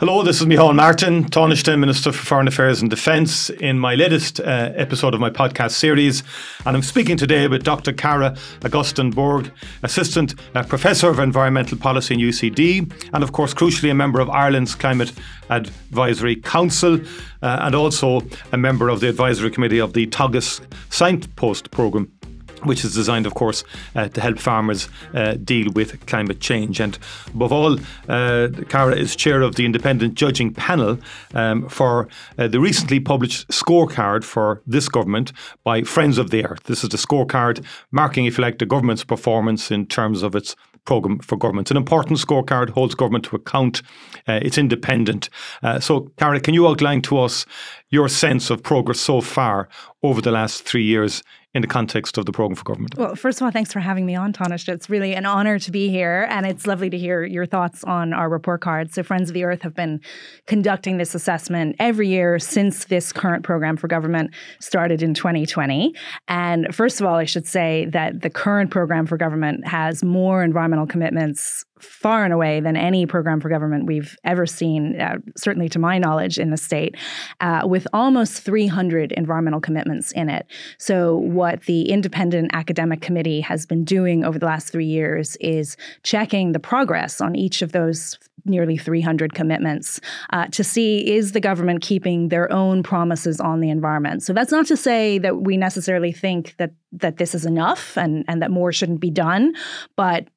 [0.00, 4.38] Hello, this is Micheál Martin, Taoiseach Minister for Foreign Affairs and Defence, in my latest
[4.38, 6.22] uh, episode of my podcast series.
[6.64, 7.92] And I'm speaking today with Dr.
[7.92, 9.50] Cara Augustenborg,
[9.82, 14.30] Assistant uh, Professor of Environmental Policy in UCD, and of course, crucially, a member of
[14.30, 15.12] Ireland's Climate
[15.50, 17.00] Advisory Council,
[17.42, 18.22] uh, and also
[18.52, 22.17] a member of the Advisory Committee of the Teagasc Signpost Programme
[22.64, 23.64] which is designed, of course,
[23.94, 26.80] uh, to help farmers uh, deal with climate change.
[26.80, 26.98] And
[27.34, 30.98] above all, uh, Cara is chair of the independent judging panel
[31.34, 32.08] um, for
[32.38, 35.32] uh, the recently published scorecard for this government
[35.64, 36.64] by Friends of the Earth.
[36.64, 40.56] This is the scorecard marking, if you like, the government's performance in terms of its
[40.88, 41.66] programme for government.
[41.66, 43.82] It's an important scorecard holds government to account.
[44.26, 45.28] Uh, it's independent.
[45.62, 47.44] Uh, so, Cara, can you outline to us
[47.90, 49.68] your sense of progress so far
[50.02, 51.22] over the last three years
[51.54, 52.94] in the context of the programme for government?
[52.96, 54.68] Well, first of all, thanks for having me on, Taoiseach.
[54.68, 58.12] It's really an honour to be here, and it's lovely to hear your thoughts on
[58.12, 58.92] our report card.
[58.92, 60.00] So, Friends of the Earth have been
[60.46, 65.94] conducting this assessment every year since this current programme for government started in 2020.
[66.28, 70.42] And first of all, I should say that the current programme for government has more
[70.42, 75.68] environmental commitments far and away than any program for government we've ever seen, uh, certainly
[75.70, 76.96] to my knowledge, in the state,
[77.40, 80.46] uh, with almost 300 environmental commitments in it.
[80.78, 85.76] So, what the independent academic committee has been doing over the last three years is
[86.02, 91.40] checking the progress on each of those nearly 300 commitments uh, to see is the
[91.40, 94.22] government keeping their own promises on the environment.
[94.22, 98.24] So that's not to say that we necessarily think that that this is enough and
[98.28, 99.54] and that more shouldn't be done,
[99.96, 100.28] but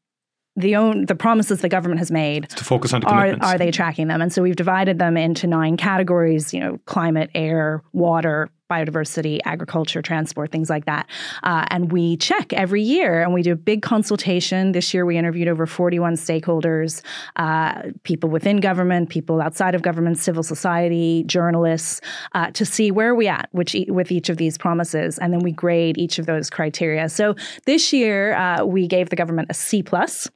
[0.56, 4.08] the own the promises the government has made to focus on are, are they tracking
[4.08, 4.22] them?
[4.22, 10.02] And so we've divided them into nine categories you know climate air water biodiversity agriculture
[10.02, 11.10] transport things like that.
[11.44, 14.72] Uh, and we check every year and we do a big consultation.
[14.72, 17.02] This year we interviewed over 41 stakeholders
[17.36, 22.00] uh, people within government people outside of government civil society journalists
[22.34, 25.18] uh, to see where are we at which with each of these promises.
[25.20, 27.10] And then we grade each of those criteria.
[27.10, 27.36] So
[27.66, 30.30] this year uh, we gave the government a c plus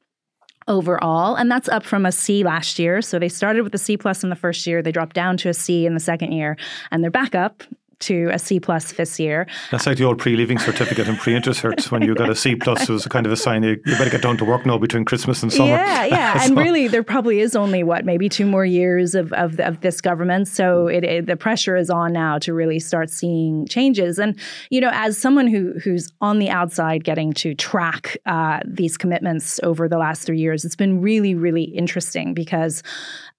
[0.67, 3.01] overall and that's up from a c last year.
[3.01, 5.49] So they started with a c plus in the first year they dropped down to
[5.49, 6.57] a c in the second year
[6.91, 7.63] and they're back up
[7.99, 9.47] to a C plus this year.
[9.71, 12.89] That's like the old pre-leaving certificate and pre-inter certs when you got a C plus
[12.89, 14.77] It was a kind of a sign you, you better get down to work now
[14.77, 15.69] between Christmas and summer.
[15.69, 16.45] Yeah, yeah, so.
[16.45, 20.01] and really there probably is only what maybe two more years of of, of this
[20.01, 24.19] government, so it, it, the pressure is on now to really start seeing changes.
[24.19, 24.37] And
[24.69, 29.59] you know, as someone who who's on the outside getting to track uh, these commitments
[29.63, 32.83] over the last three years, it's been really really interesting because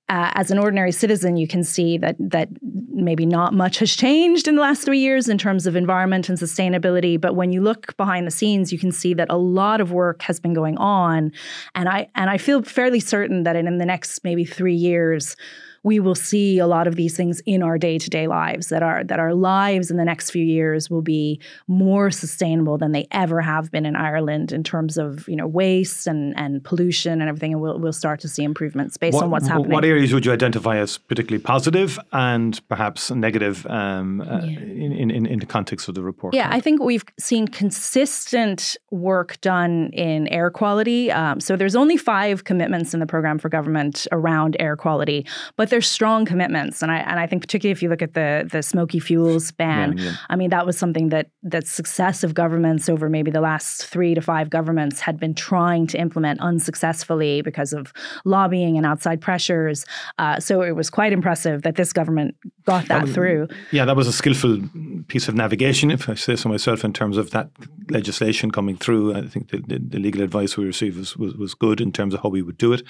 [0.09, 2.49] uh, as an ordinary citizen, you can see that that
[2.93, 6.39] maybe not much has changed in the last three years in terms of environment and
[6.39, 7.21] sustainability.
[7.21, 10.23] But when you look behind the scenes, you can see that a lot of work
[10.23, 11.33] has been going on,
[11.75, 15.37] and I and I feel fairly certain that in, in the next maybe three years,
[15.87, 19.21] we will see a lot of these things in our day-to-day lives that our that
[19.21, 23.71] our lives in the next few years will be more sustainable than they ever have
[23.71, 27.63] been in Ireland in terms of you know waste and and pollution and everything and
[27.63, 29.71] we'll, we'll start to see improvements based what, on what's happening.
[29.71, 34.59] What areas would you identify as particularly positive and perhaps negative um, uh, yeah.
[34.59, 36.35] in, in, in the context of the report?
[36.35, 41.13] Yeah, I think we've seen consistent work done in air quality.
[41.13, 45.25] Um, so there's only five commitments in the program for government around air quality,
[45.55, 48.49] but there's strong commitments, and I and I think particularly if you look at the
[48.51, 50.17] the smoky fuels ban, yeah, yeah.
[50.31, 54.23] I mean that was something that that successive governments over maybe the last three to
[54.23, 57.93] five governments had been trying to implement unsuccessfully because of
[58.25, 59.85] lobbying and outside pressures.
[60.19, 62.35] Uh, so it was quite impressive that this government
[62.65, 63.49] got that, that was, through.
[63.71, 64.63] Yeah, that was a skillful
[65.09, 67.51] piece of navigation, if I say so myself, in terms of that
[67.91, 69.15] legislation coming through.
[69.15, 72.15] I think the, the, the legal advice we received was, was, was good in terms
[72.15, 72.83] of how we would do it.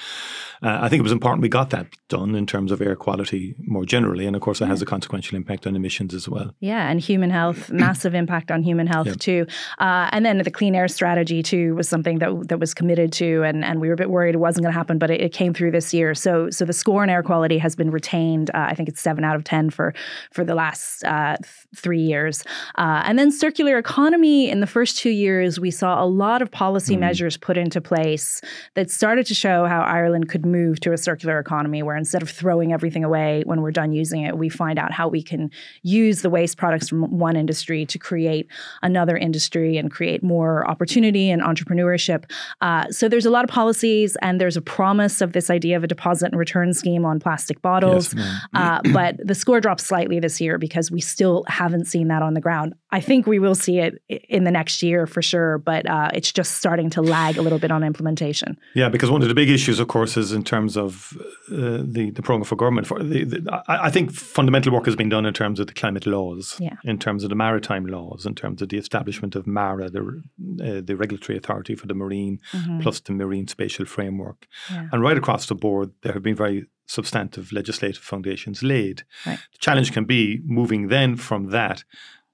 [0.63, 3.55] Uh, I think it was important we got that done in terms of air quality
[3.59, 4.27] more generally.
[4.27, 6.55] And of course, that has a consequential impact on emissions as well.
[6.61, 9.19] Yeah, and human health, massive impact on human health yep.
[9.19, 9.47] too.
[9.79, 13.43] Uh, and then the clean air strategy too was something that that was committed to,
[13.43, 15.33] and, and we were a bit worried it wasn't going to happen, but it, it,
[15.33, 16.15] came through this year.
[16.15, 18.51] So so the score in air quality has been retained.
[18.51, 19.95] Uh, I think it's seven out of ten for
[20.33, 22.43] for the last uh, th- three years.
[22.77, 26.51] Uh, and then circular economy in the first two years, we saw a lot of
[26.51, 27.01] policy mm.
[27.01, 28.41] measures put into place
[28.75, 32.29] that started to show how Ireland could move to a circular economy, where instead of
[32.29, 34.39] throwing throwing everything away when we're done using it.
[34.39, 35.51] We find out how we can
[35.83, 38.47] use the waste products from one industry to create
[38.83, 42.25] another industry and create more opportunity and entrepreneurship.
[42.61, 45.85] Uh, so there's a lot of policies, and there's a promise of this idea of
[45.85, 48.15] a deposit and return scheme on plastic bottles.
[48.15, 52.23] Yes, uh, but the score dropped slightly this year because we still haven't seen that
[52.23, 52.75] on the ground.
[52.93, 56.31] I think we will see it in the next year for sure, but uh, it's
[56.31, 58.57] just starting to lag a little bit on implementation.
[58.75, 61.13] Yeah, because one of the big issues, of course, is in terms of
[61.51, 62.87] uh, the the program for government.
[62.87, 65.75] For the, the, I, I, think fundamental work has been done in terms of the
[65.75, 66.77] climate laws, yeah.
[66.85, 70.23] in terms of the maritime laws, in terms of the establishment of MARA, the
[70.63, 72.81] uh, the regulatory authority for the marine, mm-hmm.
[72.81, 74.89] plus the marine spatial framework, yeah.
[74.93, 79.03] and right across the board, there have been very substantive legislative foundations laid.
[79.27, 79.41] Right.
[79.53, 81.83] The challenge can be moving then from that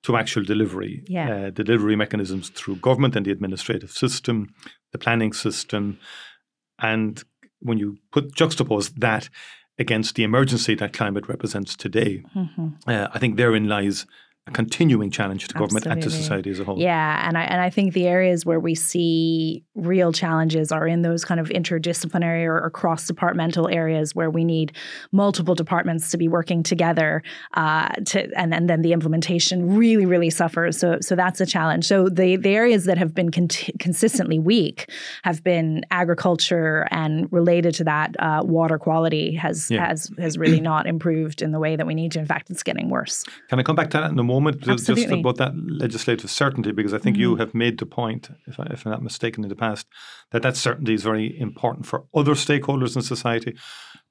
[0.03, 1.05] to actual delivery.
[1.07, 1.47] Yeah.
[1.47, 4.55] Uh, delivery mechanisms through government and the administrative system,
[4.93, 5.99] the planning system,
[6.79, 7.23] and
[7.61, 9.29] when you put juxtapose that
[9.79, 12.69] against the emergency that climate represents today, mm-hmm.
[12.87, 14.07] uh, I think therein lies
[14.49, 16.03] a continuing challenge to government Absolutely.
[16.03, 16.77] and to society as a whole.
[16.77, 21.03] Yeah, and I and I think the areas where we see real challenges are in
[21.03, 24.73] those kind of interdisciplinary or, or cross departmental areas where we need
[25.13, 27.23] multiple departments to be working together.
[27.55, 30.77] Uh, to and, and then the implementation really really suffers.
[30.77, 31.85] So so that's a challenge.
[31.85, 33.47] So the the areas that have been con-
[33.79, 34.91] consistently weak
[35.23, 39.87] have been agriculture and related to that uh, water quality has Yeah.
[39.87, 42.19] has has really not improved in the way that we need to.
[42.19, 43.23] In fact, it's getting worse.
[43.49, 44.55] Can I come back to that in a moment?
[44.61, 45.53] Just- Just about that
[45.85, 47.41] legislative certainty, because I think you Mm-hmm.
[47.43, 49.85] have made the point, if, I, if I'm not mistaken, in the past,
[50.31, 53.53] that that certainty is very important for other stakeholders in society,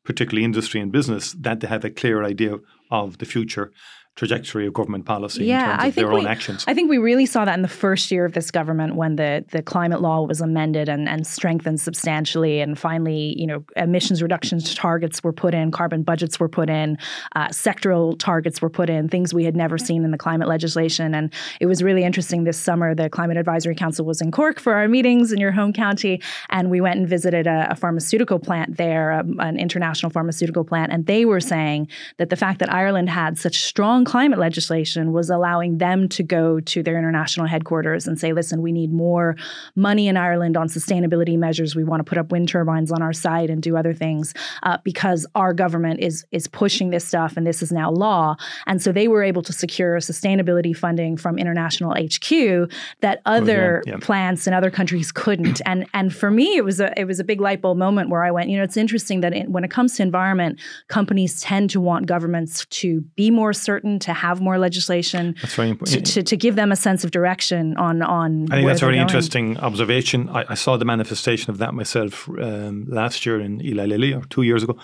[0.09, 2.53] particularly industry and business, that they have a clear idea
[2.89, 3.67] of the future
[4.15, 6.65] trajectory of government policy Yeah, in terms of I think their own we- actions.
[6.67, 9.45] I think we really saw that in the first year of this government when the,
[9.51, 12.59] the climate law was amended and, and strengthened substantially.
[12.59, 16.97] And finally, you know, emissions reductions targets were put in, carbon budgets were put in,
[17.35, 21.15] uh, sectoral targets were put in, things we had never seen in the climate legislation.
[21.15, 22.93] And it was really interesting this summer.
[22.93, 26.21] The Climate Advisory Council was in Cork for our meetings in your home county.
[26.49, 30.91] And we went and visited a, a pharmaceutical plant there, um, an international pharmaceutical plant.
[30.91, 31.87] And they were saying
[32.17, 36.59] that the fact that Ireland had such strong climate legislation was allowing them to go
[36.59, 39.35] to their international headquarters and say, listen, we need more
[39.75, 41.75] money in Ireland on sustainability measures.
[41.75, 44.33] We want to put up wind turbines on our site and do other things
[44.63, 48.35] uh, because our government is is pushing this stuff and this is now law.
[48.67, 52.71] And so they were able to secure sustainability funding from international HQ
[53.01, 53.97] that other yeah.
[54.01, 55.61] plants in other countries couldn't.
[55.65, 58.23] and and for me, it was a it was a big light bulb moment where
[58.23, 61.69] I went, you know, it's interesting that it, when it comes to environment, companies tend
[61.71, 66.05] to want governments to be more certain, to have more legislation, That's very important.
[66.07, 68.45] to, to give them a sense of direction on on.
[68.51, 69.07] I think where that's a they're very going.
[69.07, 70.29] interesting observation.
[70.29, 74.23] I, I saw the manifestation of that myself um, last year in Eli Lilly, or
[74.29, 74.77] two years ago,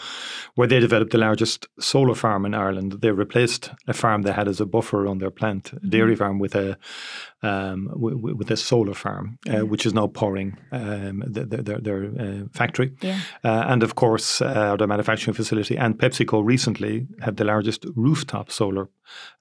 [0.56, 2.94] where they developed the largest solar farm in Ireland.
[3.02, 6.18] They replaced a farm they had as a buffer on their plant, a dairy Mm-hmm.
[6.24, 6.78] farm, with a
[7.44, 11.58] um, w- w- with a solar farm, uh, which is now powering um, the, the,
[11.64, 12.94] their, their uh, factory.
[13.02, 13.20] Yeah.
[13.44, 18.52] Uh, and of course, uh, their manufacturing facility and PepsiCo recently have the largest rooftop
[18.52, 18.90] solar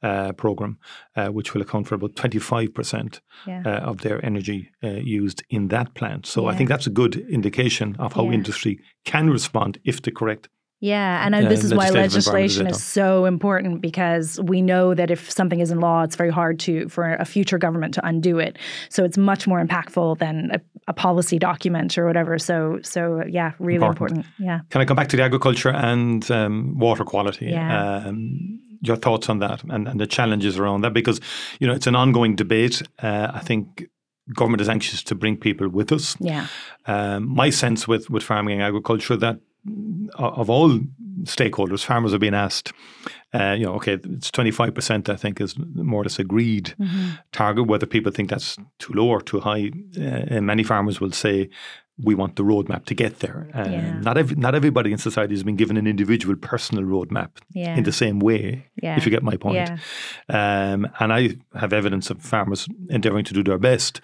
[0.02, 0.78] uh, program,
[1.16, 3.62] uh, which will account for about 25% Yeah.
[3.64, 6.26] uh, of their energy uh, used in that plant.
[6.26, 8.32] So I think that's a good indication of how Yeah.
[8.34, 10.49] industry can respond if the correct.
[10.81, 15.31] Yeah, and this is why legislation is is so important because we know that if
[15.31, 18.58] something is in law, it's very hard to for a future government to undo it.
[18.90, 22.38] So it's much more impactful than a, a policy document or whatever.
[22.38, 24.19] So so yeah, really Important.
[24.19, 24.26] important.
[24.38, 24.61] Yeah.
[24.70, 27.46] Can I come back to the agriculture and um, water quality?
[27.46, 28.05] Yeah.
[28.06, 31.20] Um, your thoughts on that and, and the challenges around that because
[31.58, 32.82] you know it's an ongoing debate.
[33.02, 33.88] Uh, I think
[34.34, 36.17] government is anxious to bring people with us.
[36.20, 36.46] Yeah.
[36.87, 39.38] Um, my sense with, with farming and agriculture that
[40.16, 40.78] of all
[41.22, 42.72] stakeholders, farmers are being asked,
[43.35, 47.11] uh, you know, okay, it's 25%, I think, is more or less agreed Mm-hmm.
[47.32, 47.66] target.
[47.66, 51.49] Whether people think that's too low or too high, uh, and many farmers will say,
[52.03, 53.49] we want the roadmap to get there.
[53.55, 53.99] Yeah.
[54.00, 57.75] Not every, not everybody in society has been given an individual personal roadmap Yeah.
[57.76, 58.97] in the same way, Yeah.
[58.99, 59.71] if you get my point.
[60.29, 64.00] Um, and I have evidence of farmers endeavouring to do their best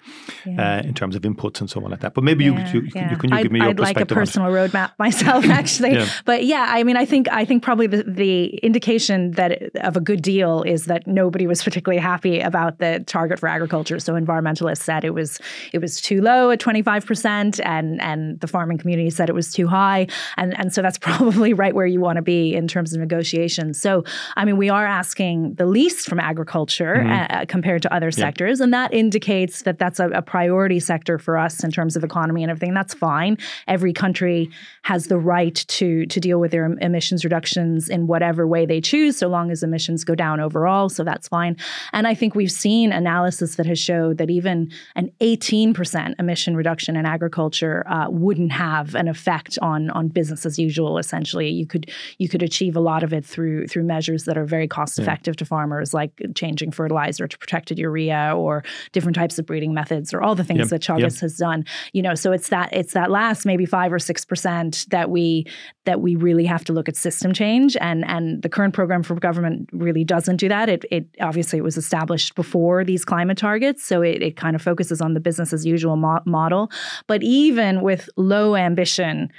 [0.47, 2.13] uh, in terms of inputs and so on like that.
[2.13, 4.17] But maybe you, you, you can you I'd, give me your I'd like a perspective
[4.17, 4.25] on it?
[4.25, 6.03] personal roadmap myself, actually.
[6.25, 10.01] But yeah, I mean, I think I think probably the, the indication that of a
[10.01, 13.99] good deal is that nobody was particularly happy about the target for agriculture.
[13.99, 15.39] So environmentalists said it was
[15.73, 19.35] it was too low at twenty five percent, and and the farming community said it
[19.35, 22.67] was too high, and and so that's probably right where you want to be in
[22.67, 23.79] terms of negotiations.
[23.79, 24.03] So
[24.35, 28.73] I mean, we are asking the least from agriculture uh, compared to other sectors, and
[28.73, 32.51] that indicates that that's a, a priority sector for us in terms of economy and
[32.51, 32.73] everything.
[32.73, 33.37] That's fine.
[33.67, 34.49] Every country
[34.83, 38.81] has the right to to deal with their em- emissions reductions in whatever way they
[38.81, 40.89] choose, so long as emissions go down overall.
[40.89, 41.57] So that's fine.
[41.91, 46.95] And I think we've seen analysis that has showed that even an 18% emission reduction
[46.95, 50.97] in agriculture uh, wouldn't have an effect on on business as usual.
[50.97, 54.45] Essentially, you could you could achieve a lot of it through through measures that are
[54.45, 55.39] very cost effective yeah.
[55.39, 60.21] to farmers, like changing fertilizer to protected urea or different types of breeding methods, or
[60.21, 60.69] all the things yep.
[60.69, 61.19] that Teagasc yep.
[61.21, 61.65] has done.
[61.93, 65.45] You know, so it's that it's that last maybe five or six percent that we
[65.85, 69.15] that we really have to look at system change, and and the current program for
[69.15, 70.69] government really doesn't do that.
[70.69, 74.61] It it obviously it was established before these climate targets, so it, it kind of
[74.61, 76.71] focuses on the business as usual mo- model.
[77.07, 79.31] But even with low ambition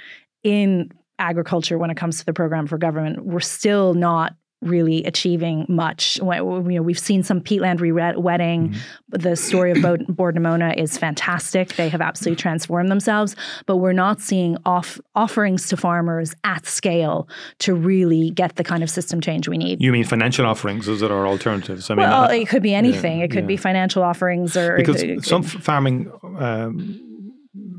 [0.43, 5.65] in agriculture when it comes to the program for government, we're still not really achieving
[5.69, 6.17] much.
[6.17, 8.69] You know, we've seen some peatland re-wetting.
[8.69, 8.77] Mm-hmm.
[9.09, 11.75] The story of Bord na is fantastic.
[11.75, 17.27] They have absolutely transformed themselves, but we're not seeing off offerings to farmers at scale
[17.59, 19.81] to really get the kind of system change we need.
[19.81, 20.87] You mean financial offerings?
[20.87, 21.89] Is it our alternatives?
[21.89, 23.19] I mean, well, it could be anything.
[23.19, 23.47] Yeah, it could yeah.
[23.47, 26.11] be financial offerings or because it, some it, farming.
[26.39, 27.01] Um,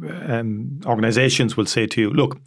[0.09, 2.39] um, organizations will say to you, look,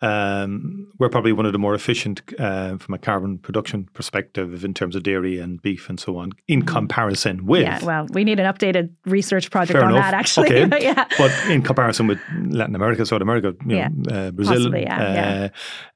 [0.00, 4.74] um, we're probably one of the more efficient uh, from a carbon production perspective in
[4.74, 6.74] terms of dairy and beef and so on, in mm-hmm.
[6.74, 7.62] comparison with.
[7.62, 10.04] Yeah, well, we need an updated research project on enough.
[10.04, 10.62] that, actually.
[10.62, 10.82] Okay.
[10.82, 11.06] yeah.
[11.16, 13.88] But in comparison with Latin America, South America, yeah.
[13.92, 15.48] Know, uh, Brazil, Possibly, yeah,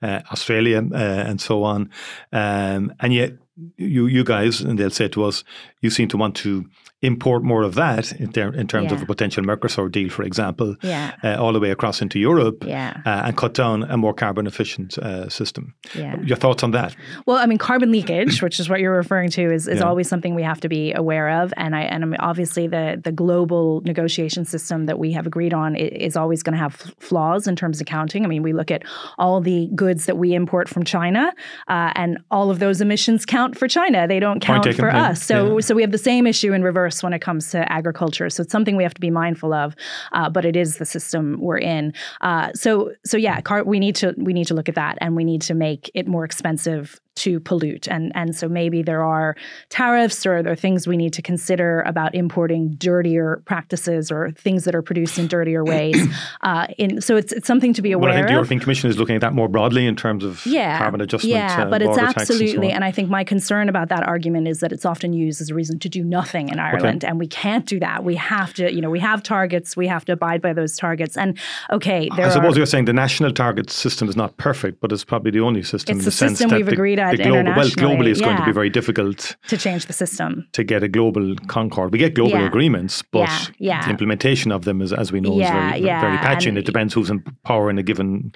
[0.02, 1.90] uh, uh Australia, uh, and so on.
[2.32, 3.32] Um, and yet,
[3.76, 5.44] you you guys, and they'll say to us,
[5.82, 6.64] you seem to want to
[7.02, 8.96] import more of that in, ter- in terms yeah.
[8.96, 11.14] of a potential Mercosur deal, for example, yeah.
[11.22, 13.00] uh, all the way across into Europe, yeah.
[13.06, 15.74] uh, and cut down a more carbon efficient uh, system.
[15.94, 16.96] Your thoughts on that?
[17.26, 20.34] Well, I mean, carbon leakage, which is what you're referring to, is, is always something
[20.34, 24.86] we have to be aware of, and I and obviously the the global negotiation system
[24.86, 28.24] that we have agreed on is always going to have flaws in terms of counting.
[28.24, 28.82] I mean, we look at
[29.18, 31.32] all the goods that we import from China,
[31.68, 34.08] uh, and all of those emissions count for China.
[34.08, 35.22] They don't count for us.
[35.22, 38.30] So so we have the same issue in reverse when it comes to agriculture.
[38.30, 39.74] So it's something we have to be mindful of,
[40.12, 41.92] uh, but it is the system we're in.
[42.20, 45.16] Uh, so so yeah, car- we need to we need to look at that, and
[45.16, 47.88] we need to make it more expensive to pollute.
[47.88, 49.36] And, and so maybe there are
[49.68, 54.64] tariffs or there are things we need to consider about importing dirtier practices or things
[54.64, 55.96] that are produced in dirtier ways.
[56.42, 58.90] Uh, in, so it's, it's something to be aware well, I think the European Commission
[58.90, 61.34] is looking at that more broadly in terms of yeah, carbon adjustment.
[61.34, 64.48] Yeah, uh, but it's absolutely, and, so and, I think my concern about that argument
[64.48, 67.04] is that it's often used as a reason to do nothing in Ireland.
[67.04, 67.10] Okay.
[67.10, 68.04] And we can't do that.
[68.04, 71.16] We have to, you know, we have targets, we have to abide by those targets.
[71.16, 71.38] And
[71.70, 75.04] okay, I suppose are, you're saying the national target system is not perfect, but it's
[75.04, 77.52] probably the only system it's in the, the sense that we've agreed at the global,
[77.56, 78.26] well, globally it's yeah.
[78.26, 81.92] going to be very difficult to change the system to get a global concord.
[81.92, 82.46] We get global yeah.
[82.46, 83.46] agreements, but yeah.
[83.58, 83.84] Yeah.
[83.84, 86.66] the implementation of them is, as we know, is very, very patchy, and, and, it
[86.66, 88.32] depends who's in power in a given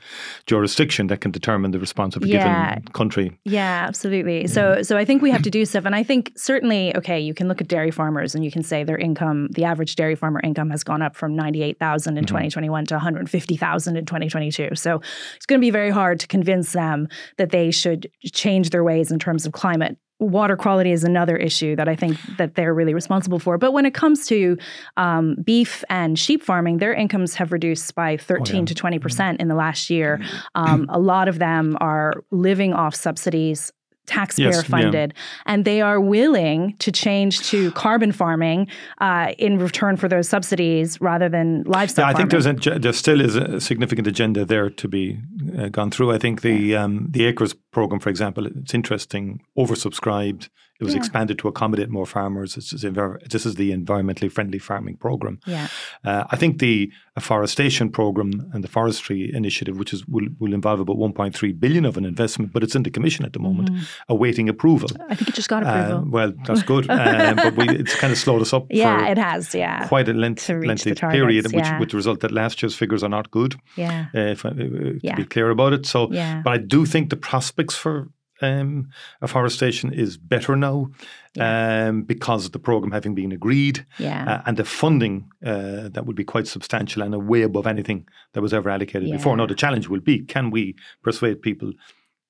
[0.46, 3.38] jurisdiction that can determine the response of a given country.
[3.44, 4.46] Yeah, absolutely.
[4.46, 7.34] So, so I think we have to do stuff, and I think certainly, okay, you
[7.34, 10.40] can look at dairy farmers and you can say their income, the average dairy farmer
[10.42, 12.34] income, has gone up from ninety eight thousand in mm-hmm.
[12.34, 14.70] twenty twenty one to one hundred fifty thousand in twenty twenty two.
[14.74, 15.00] So
[15.36, 19.10] it's going to be very hard to convince them that they should change their ways
[19.10, 22.94] in terms of climate water quality is another issue that I think that they're really
[22.94, 23.58] responsible for.
[23.58, 24.56] But when it comes to
[24.96, 28.64] um, beef and sheep farming, their incomes have reduced by 13 oh, yeah.
[28.66, 30.18] to 20 percent in the last year.
[30.18, 30.38] Mm-hmm.
[30.54, 33.72] Um, a lot of them are living off subsidies
[34.06, 35.42] taxpayer yes, funded, yeah.
[35.46, 38.68] and they are willing to change to carbon farming
[39.00, 42.04] uh, in return for those subsidies rather than livestock.
[42.04, 45.18] Yeah, I think there's a, there still is a significant agenda there to be
[45.58, 46.12] uh, gone through.
[46.12, 50.48] I think the um, the acres program, for example, it's interesting, oversubscribed.
[50.82, 50.98] It was yeah.
[50.98, 52.56] expanded to accommodate more farmers.
[52.56, 55.38] This is, this is the environmentally friendly farming program.
[55.46, 55.68] Yeah.
[56.04, 60.80] Uh, I think the afforestation program and the forestry initiative, which is will, will involve
[60.80, 63.84] about 1.3 billion of an investment, but it's in the commission at the moment, mm-hmm.
[64.08, 64.88] awaiting approval.
[65.08, 65.98] I think it just got approval.
[65.98, 68.66] Uh, well, that's good, uh, but we, it's kind of slowed us up.
[68.68, 69.54] Yeah, it has.
[69.54, 71.78] Yeah, quite a length, lengthy targets, period, which yeah.
[71.78, 73.54] with the result that last year's figures are not good.
[73.76, 75.14] Yeah, uh, if I, uh, to yeah.
[75.14, 75.86] be clear about it.
[75.86, 76.42] So, yeah.
[76.44, 78.08] but I do think the prospects for
[78.42, 78.88] um,
[79.20, 80.88] afforestation is better now
[81.34, 81.88] yeah.
[81.88, 84.24] um, because of the program having been agreed yeah.
[84.30, 88.42] uh, and the funding uh, that would be quite substantial and way above anything that
[88.42, 89.16] was ever allocated yeah.
[89.16, 89.36] before.
[89.36, 91.72] Now, the challenge will be can we persuade people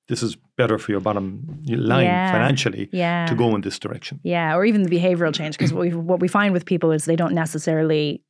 [0.08, 3.24] this is better for your bottom line yeah, financially yeah.
[3.26, 4.20] to go in this direction.
[4.22, 7.16] Yeah, or even the behavioral change because what, what we find with people is they
[7.16, 8.22] don't necessarily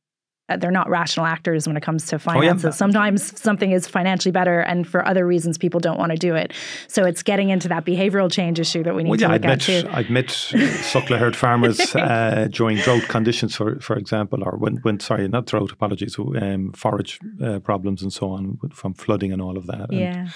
[0.57, 2.65] they're not rational actors when it comes to finances.
[2.65, 2.71] Oh, yeah.
[2.71, 6.51] Sometimes something is financially better, and for other reasons, people don't want to do it.
[6.87, 9.45] So it's getting into that behavioral change issue that we need well, to yeah, look
[9.45, 9.89] I'd at met, too.
[9.91, 14.99] I'd met suckler herd farmers uh, during drought conditions, for for example, or when, when
[14.99, 19.57] sorry, not drought, apologies, um, forage uh, problems and so on from flooding and all
[19.57, 19.89] of that.
[19.89, 20.27] And yeah.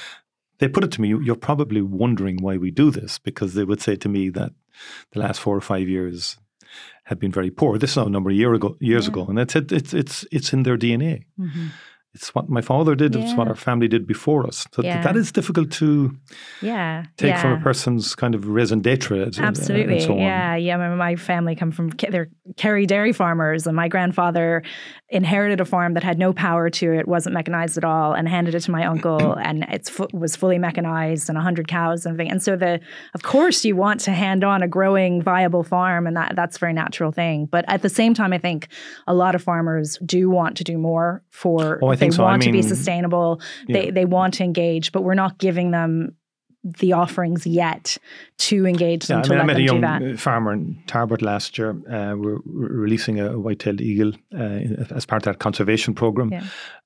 [0.60, 3.80] They put it to me, you're probably wondering why we do this because they would
[3.80, 4.54] say to me that
[5.12, 6.38] the last four or five years
[7.06, 7.78] have been very poor.
[7.78, 9.12] This is now a number of year ago, years yeah.
[9.12, 11.24] ago, and it's it's it's it's in their DNA.
[11.40, 11.68] Mm-hmm.
[12.18, 14.58] It's what my father did, it's what our family did before us.
[14.74, 15.02] So Yeah.
[15.04, 15.90] that is difficult to
[16.62, 17.04] Yeah.
[17.18, 17.42] take yeah.
[17.42, 19.20] from a person's kind of raison d'etre.
[19.22, 19.94] uh, and- Absolutely.
[19.98, 20.20] And so on.
[20.20, 20.56] yeah.
[20.68, 20.78] Yeah.
[20.78, 24.64] My, my family come from, they're Kerry dairy farmers, and my grandfather
[25.10, 28.56] inherited a farm that had no power to it, wasn't mechanized at all, and handed
[28.56, 32.32] it to my uncle, and it fu- was fully mechanized and 100 cows and everything.
[32.32, 32.80] And so, the
[33.14, 36.60] of course, you want to hand on a growing, viable farm, and that that's a
[36.60, 37.46] very natural thing.
[37.46, 38.68] But at the same time, I think
[39.08, 42.24] a lot of farmers do want to do more for, Oh, I they so.
[42.24, 43.92] I want to be sustainable, they, yeah.
[43.92, 46.16] they want to engage, but we're not giving them
[46.64, 47.98] the offerings yet
[48.38, 50.02] to engage them Yeah, I to mean, I met a young that.
[50.02, 51.70] uh, farmer in Tarbert last year.
[51.90, 56.30] Uh, we're we're releasing a white-tailed eagle uh, in- as part of that conservation program,
[56.32, 56.44] Yeah.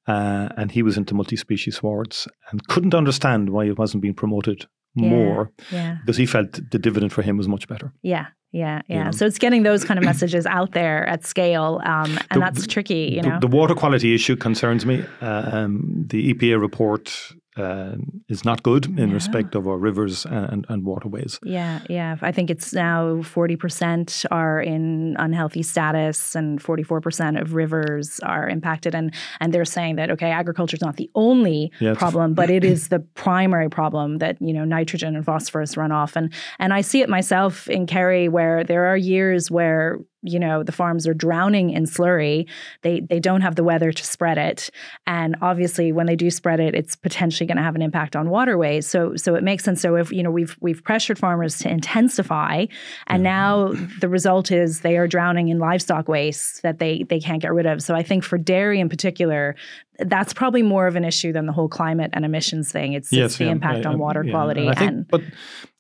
[0.08, 4.66] uh, and he was into multi-species swords and couldn't understand why it wasn't being promoted
[4.96, 5.10] Yeah.
[5.10, 7.92] more Yeah, because he felt the dividend for him was much better.
[8.04, 9.04] yeah, yeah, You yeah.
[9.06, 9.12] know.
[9.12, 12.68] So it's getting those kind of messages out there at scale, um, and The- that's
[12.68, 13.40] tricky, you The- know.
[13.40, 15.04] The, water quality issue concerns me.
[15.22, 17.96] Uh, um, the EPA report uh,
[18.30, 19.14] is not good in Yeah.
[19.16, 21.40] respect of our rivers and, and waterways.
[21.44, 22.16] yeah, yeah.
[22.22, 28.20] I think it's now forty percent are in unhealthy status, and forty-four percent of rivers
[28.22, 28.96] are impacted.
[28.96, 31.98] And and they're saying that okay, agriculture is not the only Yes.
[31.98, 36.16] problem, but it is the primary problem that you know nitrogen and phosphorus run off.
[36.16, 40.64] And and I see it myself in Kerry, where there are years where you know
[40.64, 42.48] the farms are drowning in slurry.
[42.82, 44.70] They they don't have the weather to spread it,
[45.08, 48.30] and obviously when they do spread it, it's potentially going to have an impact on
[48.30, 48.88] waterways.
[48.88, 49.82] So so it makes sense.
[49.82, 52.66] So if you know we've we've pressured farmers to intensify,
[53.08, 57.42] and now the result is they are drowning in livestock waste that they they can't
[57.42, 57.82] get rid of.
[57.82, 59.56] So I think for dairy in particular,
[60.00, 62.94] that's probably more of an issue than the whole climate and emissions thing.
[62.94, 64.62] It's, it's the yeah, impact I- on water yeah, quality.
[64.62, 65.22] And I think, and but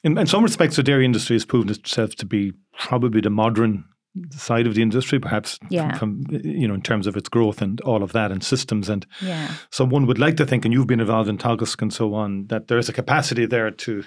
[0.04, 3.86] in, in some respects, the dairy industry has proven itself to be probably the modern
[4.32, 5.98] side of the industry, perhaps Yeah.
[5.98, 8.89] from, from you know in terms of its growth and all of that and systems
[8.89, 9.53] and yeah.
[9.70, 12.48] so one would like to think, and you've been involved in Teagasc and so on,
[12.48, 14.03] that there is a capacity there to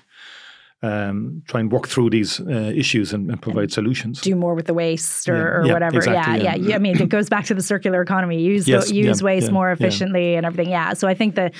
[0.89, 4.21] um, try and work through these uh, issues and, and provide solutions.
[4.21, 5.97] do more with the waste or, Yeah, or yeah, whatever.
[5.97, 6.69] exactly, yeah, yeah.
[6.69, 6.77] yeah.
[6.77, 8.37] I mean, it goes back to the circular economy.
[8.55, 10.71] Use Yes, the, use waste more efficiently and everything.
[10.71, 10.93] Yeah.
[10.95, 11.53] So I think that,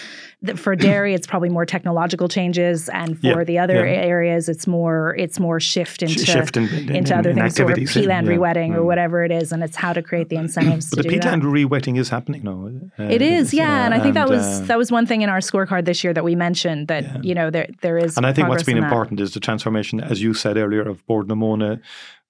[0.57, 5.39] for dairy, it's probably more technological changes, and for the other areas, it's more it's
[5.41, 8.21] more shift into shift in- in- into in- other in things, sort of activities, yeah,
[8.21, 8.85] peatland rewetting or Mm.
[8.91, 11.41] whatever it is, and it's how to create the incentives but to the do that.
[11.41, 12.59] peatland rewetting is happening now.
[12.99, 15.31] Uh, It is, yeah, and I think that was uh, that was one thing in
[15.31, 18.17] our scorecard this year that we mentioned that you know there there is.
[18.19, 18.91] And I think what's been that.
[19.21, 21.81] Is the transformation, as you said earlier, of Bord na Móna,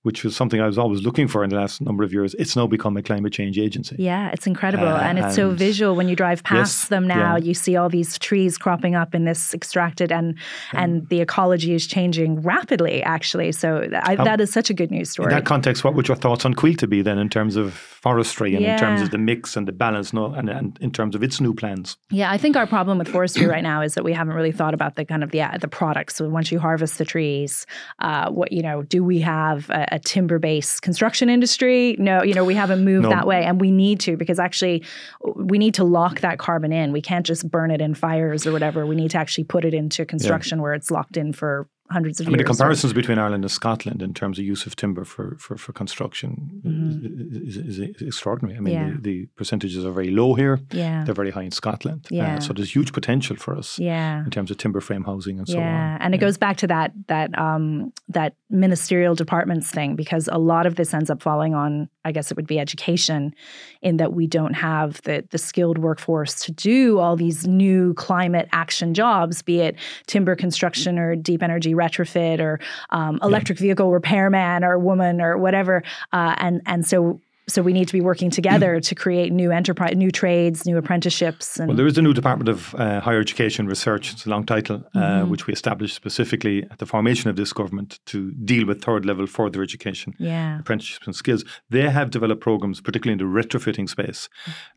[0.05, 2.35] which was something I was always looking for in the last number of years.
[2.39, 3.97] It's now become a climate change agency.
[3.99, 4.87] Yeah, it's incredible.
[4.87, 7.37] Uh, and it's so visual when you drive past Yes, them now.
[7.37, 7.45] yeah.
[7.45, 10.37] You see all these trees cropping up in this extracted and
[10.73, 13.51] and the ecology is changing rapidly actually.
[13.53, 15.33] So I, that is such a good news story.
[15.33, 18.55] In that context, what would your thoughts on Coillte be then in terms of forestry
[18.55, 21.23] and in terms of the mix and the balance no, and, and in terms of
[21.23, 21.97] its new plans?
[22.11, 24.75] Yeah, I think our problem with forestry right now is that we haven't really thought
[24.75, 26.17] about the kind of the uh, the products.
[26.17, 27.67] So once you harvest the trees,
[28.01, 31.95] uh, what you know, do we have a, a timber based construction industry?
[32.01, 33.11] No, you know, we haven't moved No.
[33.11, 34.83] that way, and we need to because actually
[35.37, 36.91] we need to lock that carbon in.
[36.91, 38.85] We can't just burn it in fires or whatever.
[38.87, 42.27] We need to actually put it into construction where it's locked in for hundreds of
[42.27, 42.57] I mean, the years.
[42.57, 46.63] comparisons between Ireland and Scotland in terms of use of timber for, for, for construction
[47.47, 48.57] is, is, is extraordinary.
[48.57, 48.89] I mean, Mm-hmm.
[48.89, 48.95] Yeah.
[48.95, 50.61] the, the percentages are very low here.
[50.73, 52.07] yeah, They're very high in Scotland.
[52.13, 54.25] Uh, so there's huge potential for us yeah.
[54.25, 56.03] in terms of timber frame housing and so yeah, on.
[56.03, 60.67] and it goes back to that that um, that ministerial departments thing because a lot
[60.67, 63.35] of this ends up falling on, I guess it would be education,
[63.83, 68.49] in that we don't have the the skilled workforce to do all these new climate
[68.53, 74.65] action jobs, be it timber construction or deep energy retrofit or um, electric vehicle repairman
[74.65, 77.21] or woman or whatever, uh, and and so.
[77.47, 81.59] So we need to be working together to create new enterprise, new trades, new apprenticeships,
[81.59, 84.47] and Well, there is a new Department of uh, Higher Education Research, it's a long
[84.47, 85.31] title, uh, Mm-hmm.
[85.31, 89.27] which we established specifically at the formation of this government to deal with third level
[89.27, 90.15] further education.
[90.19, 91.45] yeah, apprenticeships and skills.
[91.69, 94.31] They have developed programs, particularly in the retrofitting space,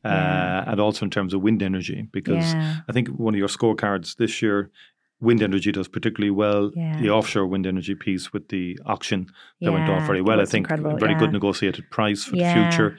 [0.03, 0.69] uh, Yeah.
[0.71, 2.09] and also in terms of wind energy.
[2.11, 2.75] Because Yeah.
[2.89, 4.71] I think one of your scorecards this year,
[5.19, 6.71] wind energy does particularly well.
[6.75, 6.99] Yeah.
[7.01, 9.27] The offshore wind energy piece with the auction
[9.61, 10.39] that went off Yeah, very well.
[10.41, 11.19] I think incredible, a very yeah.
[11.19, 12.53] good negotiated price for Yeah.
[12.53, 12.97] the future.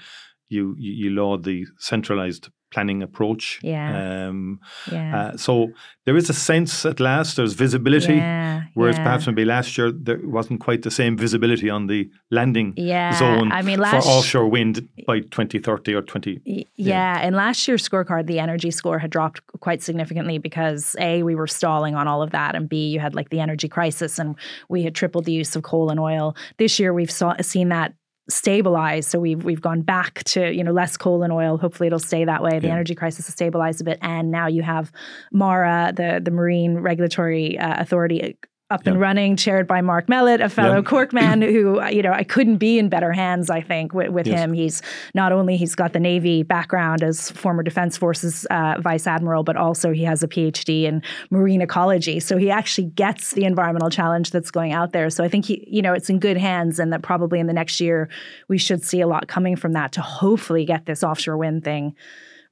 [0.49, 3.61] You you, you laud the centralized planning approach.
[3.63, 4.29] Yeah.
[4.29, 4.61] Um,
[4.93, 5.19] yeah.
[5.19, 5.69] uh, so
[6.05, 7.37] there is a sense at last.
[7.37, 8.15] There's visibility.
[8.15, 9.05] Yeah, Whereas yeah.
[9.05, 13.53] perhaps maybe last year there wasn't quite the same visibility on the landing Yeah, zone
[13.53, 16.41] I mean, for offshore wind by 2030 or 20.
[16.47, 21.23] Y- Yeah, and last year's scorecard, the energy score had dropped quite significantly because A,
[21.23, 24.19] we were stalling on all of that, and B, you had like the energy crisis
[24.19, 24.37] and
[24.69, 26.37] we had tripled the use of coal and oil.
[26.59, 27.95] This year, we've saw, seen that
[28.29, 29.11] stabilized.
[29.11, 31.57] So we've we've gone back to you know less coal and oil.
[31.59, 32.59] Hopefully, it'll stay that way.
[32.59, 32.75] The Yeah.
[32.75, 34.93] energy crisis has stabilized a bit, and now you have
[35.33, 38.37] MARA, the the Marine Regulatory uh, Authority.
[38.71, 40.83] Up and running, chaired by Mark Mellett, a fellow Yeah.
[40.83, 44.27] Cork man who, you know, I couldn't be in better hands, I think, with, with
[44.27, 44.39] Yes.
[44.39, 44.53] him.
[44.53, 44.83] He's
[45.15, 49.57] not only he's got the Navy background as former Defense Forces uh, Vice Admiral, but
[49.57, 52.21] also he has a PhD in marine ecology.
[52.21, 55.09] So he actually gets the environmental challenge that's going out there.
[55.09, 57.55] So I think he, you know, it's in good hands, and that probably in the
[57.55, 58.11] next year
[58.49, 61.97] we should see a lot coming from that to hopefully get this offshore wind thing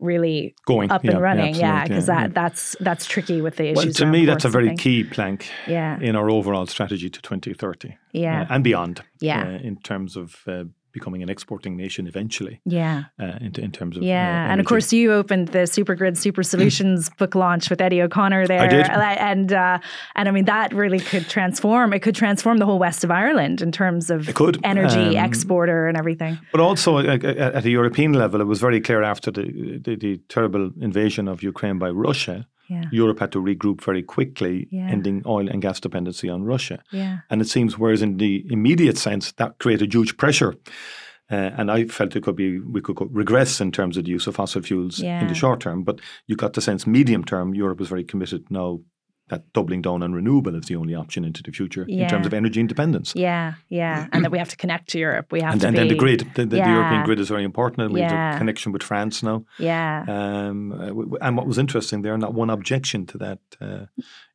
[0.01, 1.55] really Going up yeah, and running.
[1.55, 3.71] Yeah, because yeah, that that's that's tricky with the yeah.
[3.73, 3.85] issues.
[3.85, 7.97] Well, to me, that's a very key plank Yeah, in our overall strategy to 2030
[8.13, 9.03] yeah, uh, and beyond.
[9.21, 9.47] Yeah.
[9.47, 10.65] uh, in terms of uh,
[10.99, 12.55] becoming an exporting nation eventually.
[12.65, 13.05] yeah.
[13.23, 16.43] Uh, in, in terms of uh, Yeah, and of course you opened the Supergrid Super
[16.53, 18.87] Solutions book launch with Eddie O'Connor there, I did.
[19.31, 19.79] and uh,
[20.19, 21.93] and I mean that really could transform.
[21.93, 24.21] It could transform the whole west of Ireland in terms of
[24.65, 26.39] energy um, exporter and everything.
[26.53, 29.45] But also uh, uh, at a European level, it was very clear after the,
[29.85, 34.69] the, the terrible invasion of Ukraine by Russia, Yeah, Europe had to regroup very quickly,
[34.71, 34.89] Yeah.
[34.91, 36.79] ending oil and gas dependency on Russia.
[36.93, 40.55] yeah, And it seems, whereas in the immediate sense, that created huge pressure.
[41.31, 44.29] Uh, and I felt it could be we could regress in terms of the use
[44.29, 45.83] of fossil fuels in the short term.
[45.85, 48.81] But you got the sense, medium term, Europe was very committed now
[49.29, 52.33] that doubling down on renewable is the only option into the future in terms of
[52.33, 53.13] energy independence.
[53.17, 55.33] yeah, yeah, and that we have to connect to Europe.
[55.33, 57.29] We have And, to and be, then the grid, the, the, the European grid is
[57.29, 57.83] very important.
[57.83, 58.33] and We have Yeah.
[58.33, 59.45] the connection with France now.
[59.59, 63.87] Yeah, Um, uh, and what was interesting there, not one objection to that uh,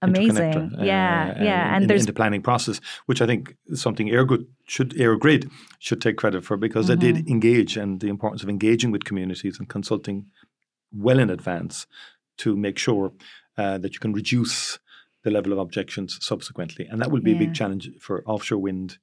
[0.02, 0.36] Amazing.
[0.36, 3.82] interconnector, Yeah, uh, yeah, and in, there's- in the planning process, which I think is
[3.82, 5.50] something EirGrid should EirGrid
[5.80, 7.16] should take credit for because they Mm-hmm.
[7.24, 10.26] did engage and the importance of engaging with communities and consulting
[10.92, 11.88] well in advance
[12.38, 13.12] to make sure
[13.58, 14.80] uh, that you can reduce
[15.24, 18.98] the level of objections subsequently, and that will be a big challenge for offshore wind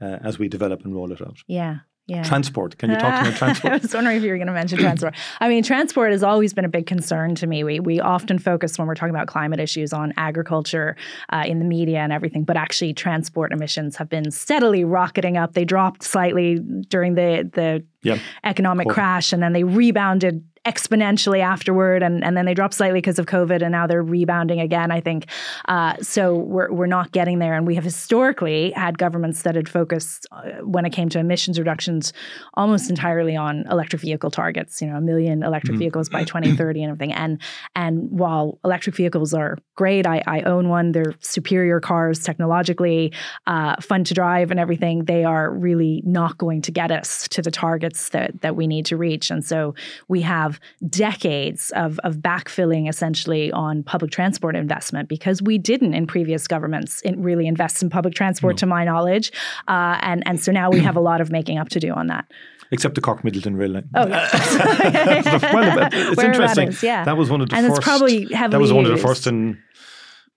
[0.00, 1.38] uh, as we develop and roll it out.
[1.46, 2.24] yeah, yeah.
[2.24, 2.76] Transport.
[2.78, 3.72] Can you talk to me about transport?
[3.74, 5.14] I was wondering if you were going to mention transport.
[5.40, 7.62] I mean, transport has always been a big concern to me.
[7.64, 10.96] We we often focus when we're talking about climate issues on agriculture
[11.32, 15.54] uh, in the media and everything, but actually, transport emissions have been steadily rocketing up.
[15.54, 18.18] They dropped slightly during the the Yeah.
[18.44, 23.18] economic crash, and then they rebounded exponentially afterward, and, and then they dropped slightly because
[23.18, 24.90] of COVID, and now they're rebounding again.
[24.90, 25.26] I think
[25.66, 26.36] uh, so.
[26.36, 30.62] We're we're not getting there, and we have historically had governments that had focused uh,
[30.62, 32.12] when it came to emissions reductions
[32.54, 34.80] almost entirely on electric vehicle targets.
[34.80, 37.12] You know, a million electric vehicles by 2030 and everything.
[37.12, 37.40] And
[37.74, 40.92] and while electric vehicles are great, I, I own one.
[40.92, 43.12] They're superior cars technologically,
[43.46, 45.06] uh, fun to drive and everything.
[45.06, 48.86] They are really not going to get us to the targets that that we need
[48.86, 49.30] to reach.
[49.30, 49.74] And so
[50.08, 50.51] we have
[50.88, 57.00] decades of of backfilling essentially on public transport investment because we didn't in previous governments
[57.02, 59.32] in really invest in public transport, to my knowledge.
[59.68, 62.06] Uh, and and so now we have a lot of making up to do on
[62.08, 62.24] that.
[62.70, 63.88] Except the Cork Midleton rail line.
[63.94, 64.28] Oh, yeah.
[65.52, 66.68] well, it's Where interesting.
[66.68, 67.04] is, yeah.
[67.04, 67.82] That was one of the And it's first.
[67.86, 69.58] probably that was one of the first in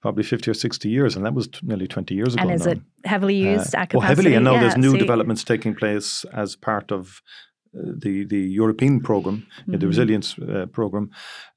[0.01, 2.41] probably fifty or sixty years, and that was t- nearly twenty years ago.
[2.43, 2.73] and is now.
[2.73, 4.05] it heavily used Oh, capacity?
[4.07, 8.25] heavily, and now Yeah, there's new see- developments taking place as part of uh, the
[8.25, 9.79] the European program, Mm-hmm.
[9.79, 11.09] the resilience uh, program,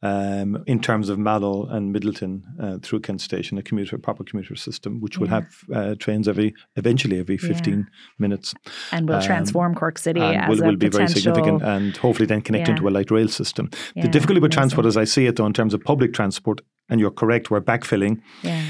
[0.02, 4.56] um, in terms of Mallow and Midleton uh, through Kent Station, a commuter proper commuter
[4.56, 7.86] system, which will have uh, trains every eventually every fifteen
[8.18, 8.54] minutes,
[8.92, 11.96] and will um, transform Cork City and as will, a will be very significant, and
[11.96, 12.74] hopefully then connect Yeah.
[12.76, 13.68] into a light rail system.
[13.94, 16.60] Yeah, the difficulty with transport, as I see it, though, in terms of public transport,
[16.88, 18.62] and you're correct, we're backfilling Yeah,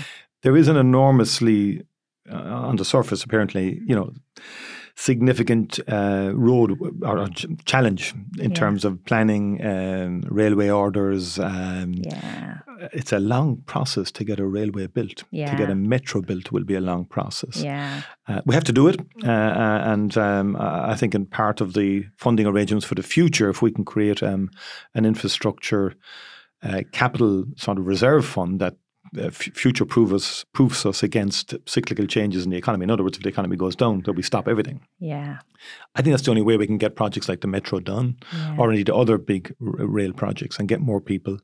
[0.42, 1.82] there is an enormously
[2.30, 4.12] uh, on the surface apparently you know
[5.00, 6.70] significant uh, road
[7.02, 7.28] or,
[7.64, 8.58] challenge in Yeah.
[8.62, 12.58] terms of planning um, railway orders um, yeah,
[12.92, 15.50] it's a long process to get a railway built Yeah.
[15.50, 18.72] to get a metro built will be a long process yeah, uh, we have to
[18.72, 19.30] do it, uh,
[19.64, 23.48] uh, and um, I I think in part of the funding arrangements for the future,
[23.50, 24.50] if we can create um,
[24.94, 25.92] an infrastructure
[26.66, 28.74] uh, capital sort of reserve fund that
[29.16, 32.84] uh, f- future proof us, proofs us against cyclical changes in the economy.
[32.84, 34.80] In other words, if the economy goes down, then we stop everything.
[34.98, 35.38] yeah,
[35.94, 38.56] I think that's the only way we can get projects like the metro done, yeah.
[38.58, 41.38] or indeed other big r- rail projects, and get more people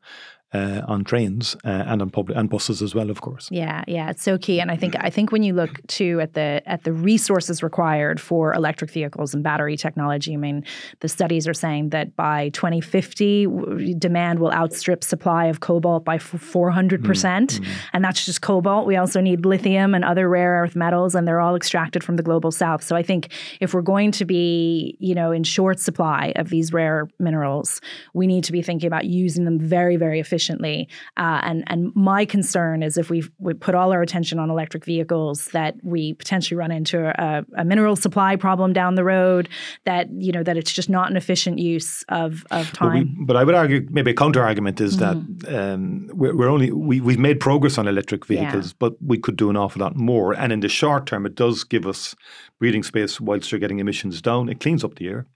[0.55, 3.49] uh, on trains uh, and on public and buses as well, of course.
[3.51, 6.35] Yeah, yeah, it's so key, and I think I think when you look too at
[6.35, 10.65] the at the resources required for electric vehicles and battery technology, I mean,
[11.01, 16.19] the studies are saying that by 2050, w- demand will outstrip supply of cobalt by
[16.19, 17.61] 400 percent,
[17.93, 18.87] and that's just cobalt.
[18.87, 22.23] We also need lithium and other rare earth metals, and they're all extracted from the
[22.23, 22.85] global south.
[22.85, 26.73] So I think if we're going to be, you know, in short supply of these
[26.73, 27.81] rare minerals,
[28.13, 30.89] we need to be thinking about using them very, very efficiently efficiently.
[31.17, 34.85] Uh, and and my concern is if we we put all our attention on electric
[34.85, 39.49] vehicles, that we potentially run into a, a, mineral supply problem down the road.
[39.85, 43.05] That you know that it's just not an efficient use of of time.
[43.05, 45.45] But, we, but I would argue maybe a counter argument is mm-hmm.
[45.45, 48.77] that um, we're, we're, only we we've made progress on electric vehicles, yeah.
[48.79, 50.35] but we could do an awful lot more.
[50.35, 52.15] And in the short term, it does give us
[52.59, 54.49] breathing space whilst you're getting emissions down.
[54.49, 55.27] It cleans up the air.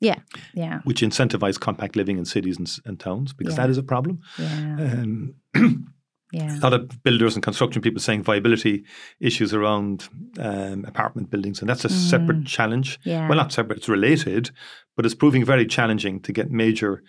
[0.00, 0.18] Yeah,
[0.54, 0.80] yeah.
[0.84, 3.62] Which incentivize compact living in cities and, and towns because yeah.
[3.62, 4.20] that is a problem.
[4.38, 4.76] Yeah.
[4.80, 5.34] Um,
[6.32, 6.58] yeah.
[6.58, 8.84] A lot of builders and construction people saying viability
[9.20, 10.08] issues around
[10.38, 12.10] um, apartment buildings, and that's a mm.
[12.10, 12.98] separate challenge.
[13.04, 13.28] Yeah.
[13.28, 14.50] Well, not separate; it's related,
[14.96, 17.02] but it's proving very challenging to get major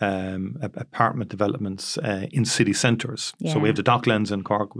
[0.00, 3.32] um, apartment developments uh, in city centres.
[3.38, 3.54] Yeah.
[3.54, 4.72] So we have the Docklands in Cork.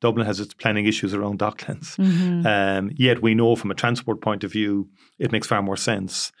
[0.00, 1.96] Dublin has its planning issues around Docklands.
[1.96, 2.46] Mm-hmm.
[2.46, 6.32] Um, yet we know from a transport point of view, it makes far more sense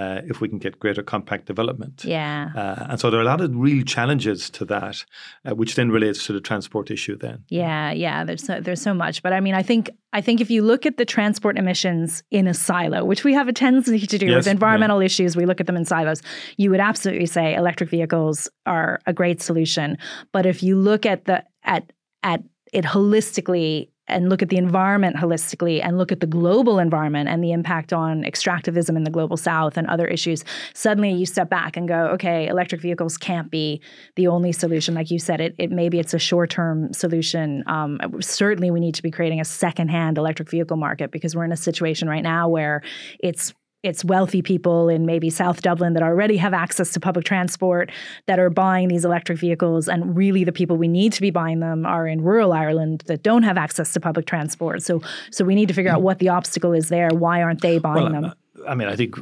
[0.00, 2.04] uh, if we can get greater compact development.
[2.04, 2.50] Yeah.
[2.56, 5.04] Uh, and so there are a lot of real challenges to that,
[5.44, 7.16] uh, which then relates to the transport issue.
[7.16, 7.44] Then.
[7.48, 8.24] Yeah, yeah.
[8.24, 10.86] There's so, there's so much, but I mean, I think I think if you look
[10.86, 14.36] at the transport emissions in a silo, which we have a tendency to do yes,
[14.36, 15.06] with environmental yeah.
[15.06, 16.22] issues, we look at them in silos.
[16.56, 19.98] You would absolutely say electric vehicles are a great solution,
[20.32, 25.16] but if you look at the at at it holistically and look at the environment
[25.16, 29.36] holistically and look at the global environment and the impact on extractivism in the global
[29.36, 30.44] south and other issues,
[30.74, 33.80] suddenly you step back and go, okay, electric vehicles can't be
[34.16, 34.94] the only solution.
[34.94, 37.62] Like you said, it, it maybe it's a short term solution.
[37.66, 41.52] Um, certainly, we need to be creating a secondhand electric vehicle market because we're in
[41.52, 42.82] a situation right now where
[43.20, 47.90] it's it's wealthy people in maybe South Dublin that already have access to public transport
[48.26, 49.88] that are buying these electric vehicles.
[49.88, 53.22] And really, the people we need to be buying them are in rural Ireland that
[53.22, 54.82] don't have access to public transport.
[54.82, 57.08] So, so we need to figure out what the obstacle is there.
[57.10, 58.34] Why aren't they buying well, them?
[58.68, 59.16] I mean, I think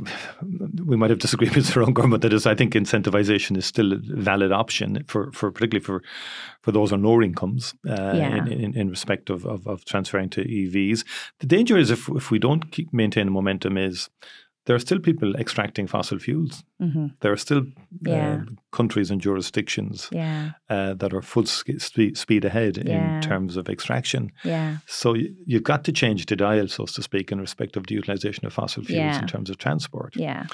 [0.85, 2.23] we might have disagreements around government.
[2.23, 6.03] That is, I think incentivization is still a valid option for, for particularly for
[6.62, 8.37] for those on lower incomes uh, yeah.
[8.37, 11.05] in, in, in, respect of, of, of transferring to EVs.
[11.38, 14.11] The danger is if if we don't keep maintain the momentum is
[14.69, 16.63] there are still people extracting fossil fuels.
[16.81, 17.07] Mm-hmm.
[17.21, 17.63] There are still
[18.03, 18.35] yeah.
[18.35, 20.51] uh, countries and jurisdictions yeah.
[20.69, 23.17] uh, that are full spe- speed ahead yeah.
[23.17, 24.31] in terms of extraction.
[24.85, 27.95] So y- you've got to change the dial, so to speak, in respect of the
[27.95, 30.15] utilization of fossil fuels in terms of transport.
[30.15, 30.45] Yeah.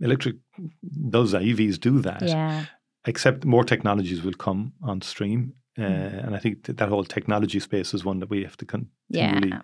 [0.00, 0.36] Electric,
[0.82, 2.22] those EVs do that.
[2.22, 2.64] Yeah.
[3.04, 6.26] Except more technologies will come on stream uh, mm.
[6.26, 9.01] and I think that, that whole technology space is one that we have to continually
[9.12, 9.60] yeah.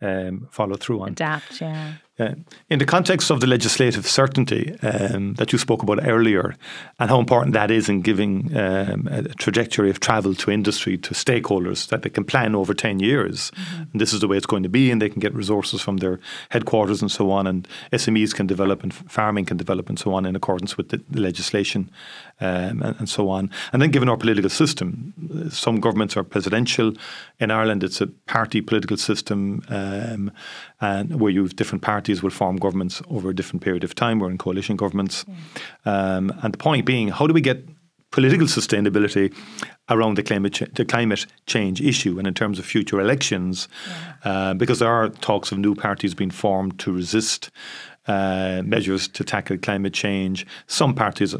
[0.00, 1.08] um, follow through on.
[1.10, 1.94] Adapt, yeah.
[2.18, 2.34] Uh,
[2.68, 6.54] in the context of the legislative certainty um, that you spoke about earlier,
[6.98, 11.14] and how important that is in giving um, a trajectory of travel to industry, to
[11.14, 13.50] stakeholders, that they can plan over 10 years.
[13.50, 13.82] Mm-hmm.
[13.92, 15.96] And this is the way it's going to be, and they can get resources from
[15.96, 20.12] their headquarters and so on, and SMEs can develop, and farming can develop, and so
[20.12, 21.90] on, in accordance with the, legislation
[22.40, 23.50] um, and, and, so on.
[23.72, 25.14] And then, given our political system,
[25.50, 26.92] some governments are presidential.
[27.40, 30.30] In Ireland, it's a party political system, um,
[30.80, 33.94] and where you have different parties parties will form governments over a different period of
[33.94, 34.18] time.
[34.18, 35.24] We're in coalition governments.
[35.84, 37.68] Um, and the point being, how do we get
[38.10, 39.32] political sustainability
[39.88, 43.68] around the climate, ch- the climate change issue and in terms of future elections?
[43.68, 44.30] Yeah.
[44.30, 47.50] Uh, because there are talks of new parties being formed to resist
[48.08, 50.46] uh, measures to tackle climate change.
[50.66, 51.34] Some parties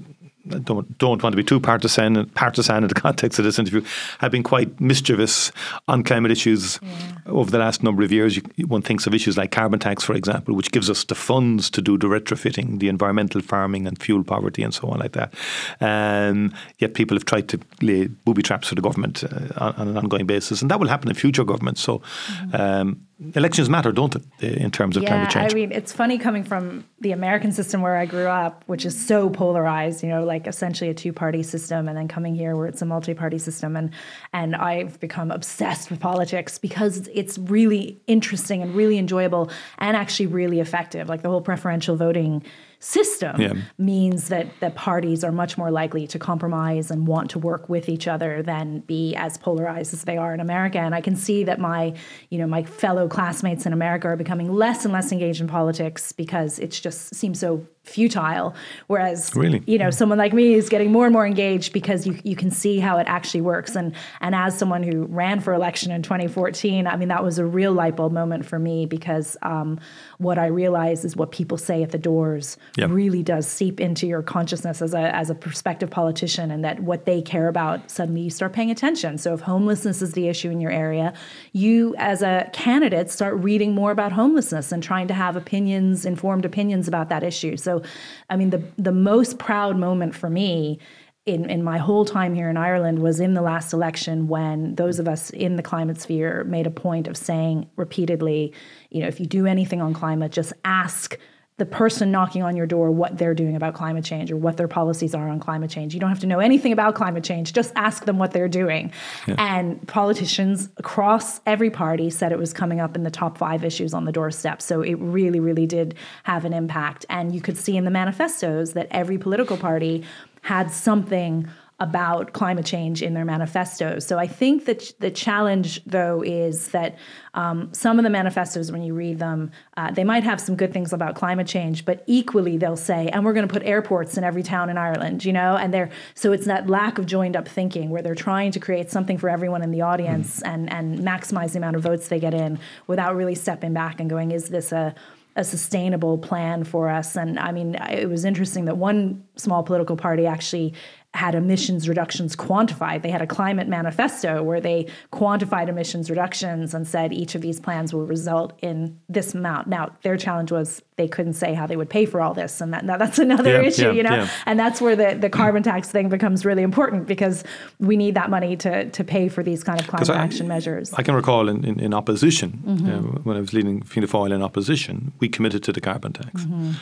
[0.49, 3.83] don't don't want to be too partisan partisan in the context of this interview
[4.19, 5.53] have been quite mischievous
[5.89, 6.91] on climate issues yeah.
[7.27, 8.37] over the last number of years.
[8.37, 11.71] You, one thinks of issues like carbon tax, for example, which gives us the funds
[11.71, 15.35] to do the retrofitting, the environmental farming and fuel poverty and so on like that.
[15.81, 19.89] Um, yet people have tried to lay booby traps for the government uh, on, on,
[19.89, 21.81] an ongoing basis, and that will happen in future governments.
[21.81, 21.99] So.
[21.99, 22.57] Mm-hmm.
[22.57, 25.53] Um, elections matter, don't they, in terms of yeah, climate change?
[25.53, 29.07] I mean, it's funny coming from the American system where I grew up, which is
[29.07, 32.83] so polarized, you know, like essentially a two-party system, and then coming here where it's
[32.83, 33.91] a multi-party system, and
[34.33, 40.27] and I've become obsessed with politics because it's really interesting and really enjoyable and actually
[40.27, 41.09] really effective.
[41.09, 42.43] Like the whole preferential voting
[42.83, 43.53] system yeah.
[43.79, 47.88] means that that parties are much more likely to compromise and want to work with
[47.88, 50.79] each other than be as polarized as they are in America.
[50.79, 51.95] And I can see that my,
[52.29, 56.11] you know, my fellow classmates in America are becoming less and less engaged in politics
[56.11, 58.55] because it just seems so futile
[58.87, 59.61] whereas really?
[59.66, 62.49] you know someone like me is getting more and more engaged because you, you can
[62.49, 66.87] see how it actually works and and as someone who ran for election in 2014
[66.87, 69.81] i mean that was a real light bulb moment for me because um,
[70.18, 72.88] what i realize is what people say at the doors yep.
[72.88, 77.05] really does seep into your consciousness as a as a prospective politician and that what
[77.05, 80.61] they care about suddenly you start paying attention so if homelessness is the issue in
[80.61, 81.12] your area
[81.53, 86.45] you as a candidate start reading more about homelessness and trying to have opinions informed
[86.45, 87.83] opinions about that issue so so,
[88.29, 90.79] I mean, the the most proud moment for me
[91.25, 94.99] in, in my whole time here in Ireland was in the last election when those
[94.99, 98.53] of us in the climate sphere made a point of saying repeatedly,
[98.91, 101.17] you know, if you do anything on climate, just ask
[101.59, 104.69] the person knocking on your door what they're doing about climate change or what their
[104.69, 105.93] policies are on climate change.
[105.93, 108.91] You don't have to know anything about climate change, just ask them what they're doing.
[109.27, 109.35] Yeah.
[109.38, 113.93] And politicians across every party said it was coming up in the top five issues
[113.93, 114.62] on the doorstep.
[114.62, 117.05] So it really, really did have an impact.
[117.11, 120.05] And you could see in the manifestos that every political party
[120.41, 121.49] had something
[121.83, 124.07] about climate change in their manifestos.
[124.07, 126.97] So I think that the challenge, though, is that
[127.35, 130.73] um, some of the manifestos, when you read them, uh, they might have some good
[130.73, 134.23] things about climate change, but equally they'll say, "And we're going to put airports in
[134.23, 135.57] every town in Ireland," you know.
[135.57, 138.88] And they're so it's that lack of joined up thinking where they're trying to create
[138.92, 140.55] something for everyone in the audience mm.
[140.55, 144.09] and and maximize the amount of votes they get in without really stepping back and
[144.09, 144.95] going, "Is this a
[145.35, 147.16] a sustainable plan for us.
[147.16, 150.75] And I mean, it was interesting that one small political party actually
[151.14, 153.03] had emissions reductions quantified.
[153.03, 157.61] They had a climate manifesto where they quantified emissions reductions and said each of these
[157.61, 159.68] plans will result in this amount.
[159.68, 162.72] Now, their challenge was they couldn't say how they would pay for all this, and
[162.72, 164.14] that, that's another yeah, issue, yeah, you know.
[164.14, 164.29] Yeah.
[164.46, 167.44] And that's where the, the carbon tax thing becomes really important because
[167.79, 170.94] we need that money to to pay for these kind of climate I, action measures.
[170.94, 172.90] I can recall in, in, in opposition mm-hmm.
[172.90, 176.42] uh, when I was leading Fianna Fáil in opposition, we committed to the carbon tax.
[176.42, 176.72] Mm-hmm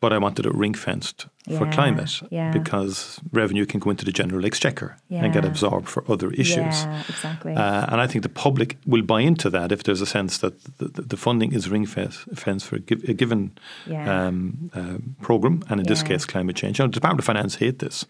[0.00, 2.52] but I wanted it ring fenced yeah, for climate yeah.
[2.52, 5.24] because revenue can go into the general exchequer yeah.
[5.24, 6.56] and get absorbed for other issues.
[6.56, 7.54] Yeah, exactly.
[7.54, 10.62] Uh, and I think the public will buy into that if there's a sense that
[10.78, 13.58] the, the funding is ring fenced for a, given
[13.94, 16.78] um, uh, program, and in this case, climate change.
[16.78, 18.04] You know, the Department of Finance hate this.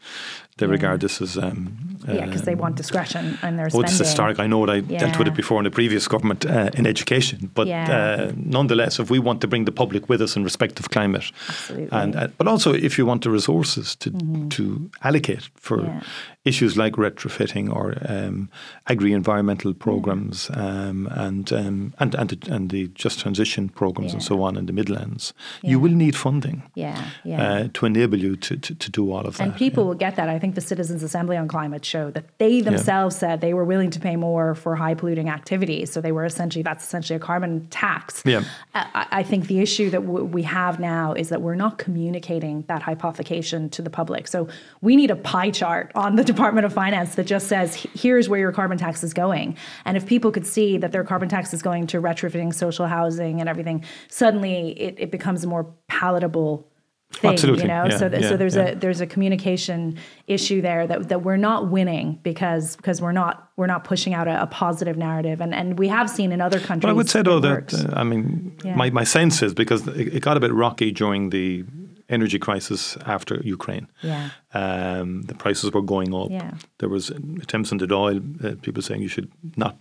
[0.59, 3.91] They regard this as um, yeah, because they want discretion and their oh, spending.
[3.91, 4.39] it's historic.
[4.39, 7.51] I know that I dealt with it before in the previous government uh, in education,
[7.55, 10.91] but uh, nonetheless, if we want to bring the public with us in respect of
[10.91, 11.89] climate, Absolutely.
[11.93, 14.49] and uh, but also if you want the resources to mm-hmm.
[14.49, 16.01] to allocate for yeah.
[16.49, 18.49] Issues like retrofitting or um,
[18.87, 24.43] agri-environmental programs um, and, um, and and the, and the just transition programs and so
[24.43, 26.63] on in the Midlands, you will need funding.
[26.75, 27.43] Yeah, yeah.
[27.43, 29.43] Uh, to enable you to, to, to do all of that.
[29.45, 30.29] And people will get that.
[30.29, 33.21] I think the Citizens Assembly on Climate showed that they themselves yeah.
[33.21, 35.93] said they were willing to pay more for high polluting activities.
[35.93, 38.23] So they were essentially, that's essentially a carbon tax.
[38.25, 38.43] Yeah.
[38.75, 42.65] I, I think the issue that w- we have now is that we're not communicating
[42.69, 44.29] that hypothecation to the public.
[44.29, 44.49] So
[44.81, 48.39] we need a pie chart on the Department of Finance that just says, here's where
[48.39, 49.57] your carbon tax is going.
[49.85, 53.41] And if people could see that their carbon tax is going to retrofitting social housing
[53.41, 56.65] and everything, suddenly it, it becomes a more palatable
[57.13, 57.63] thing, Absolutely.
[57.63, 57.87] you know.
[57.87, 58.67] Yeah, so, yeah, so there's yeah.
[58.67, 59.99] a there's a communication
[60.29, 64.29] issue there that, that we're not winning because because we're not we're not pushing out
[64.29, 66.89] a, a positive narrative, and and we have seen in other countries.
[66.89, 70.21] I would say though that uh, I mean my my sense is because it, it,
[70.21, 71.65] got a bit rocky during the
[72.09, 73.89] energy crisis after Ukraine.
[74.03, 74.31] Yeah.
[74.55, 76.31] Um, the prices were going up.
[76.31, 76.55] Yeah.
[76.79, 79.77] There was attempts on the oil, uh, people saying you should not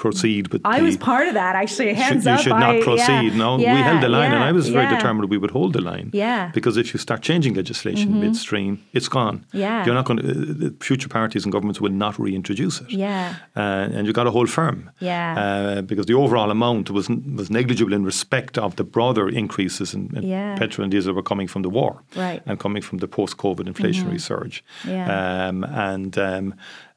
[0.00, 0.62] proceed with.
[0.64, 1.92] I the, was part of that actually.
[1.94, 2.38] Hands up.
[2.38, 3.30] You should not I, proceed.
[3.32, 5.54] Yeah, no, yeah, we held the line, yeah, and I was very determined we would
[5.58, 6.08] hold the line.
[6.12, 6.50] Yeah.
[6.58, 8.26] Because if you start changing legislation mm-hmm.
[8.26, 9.36] midstream, it's gone.
[9.52, 9.84] Yeah.
[9.84, 10.26] You're not going to.
[10.66, 12.90] Uh, future parties and governments will not reintroduce it.
[12.90, 13.36] Yeah.
[13.54, 14.78] Uh, and you got to hold firm.
[15.00, 15.26] Yeah.
[15.44, 17.06] Uh, because the overall amount was
[17.40, 20.22] was negligible in respect of the broader increases in, in
[20.62, 21.92] petrol and diesel were coming from the war.
[22.16, 22.40] Right.
[22.46, 24.30] And coming from the post-COVID inflationary mm-hmm.
[24.32, 24.56] surge.
[24.96, 25.06] Yeah.
[25.48, 26.46] Um, and um,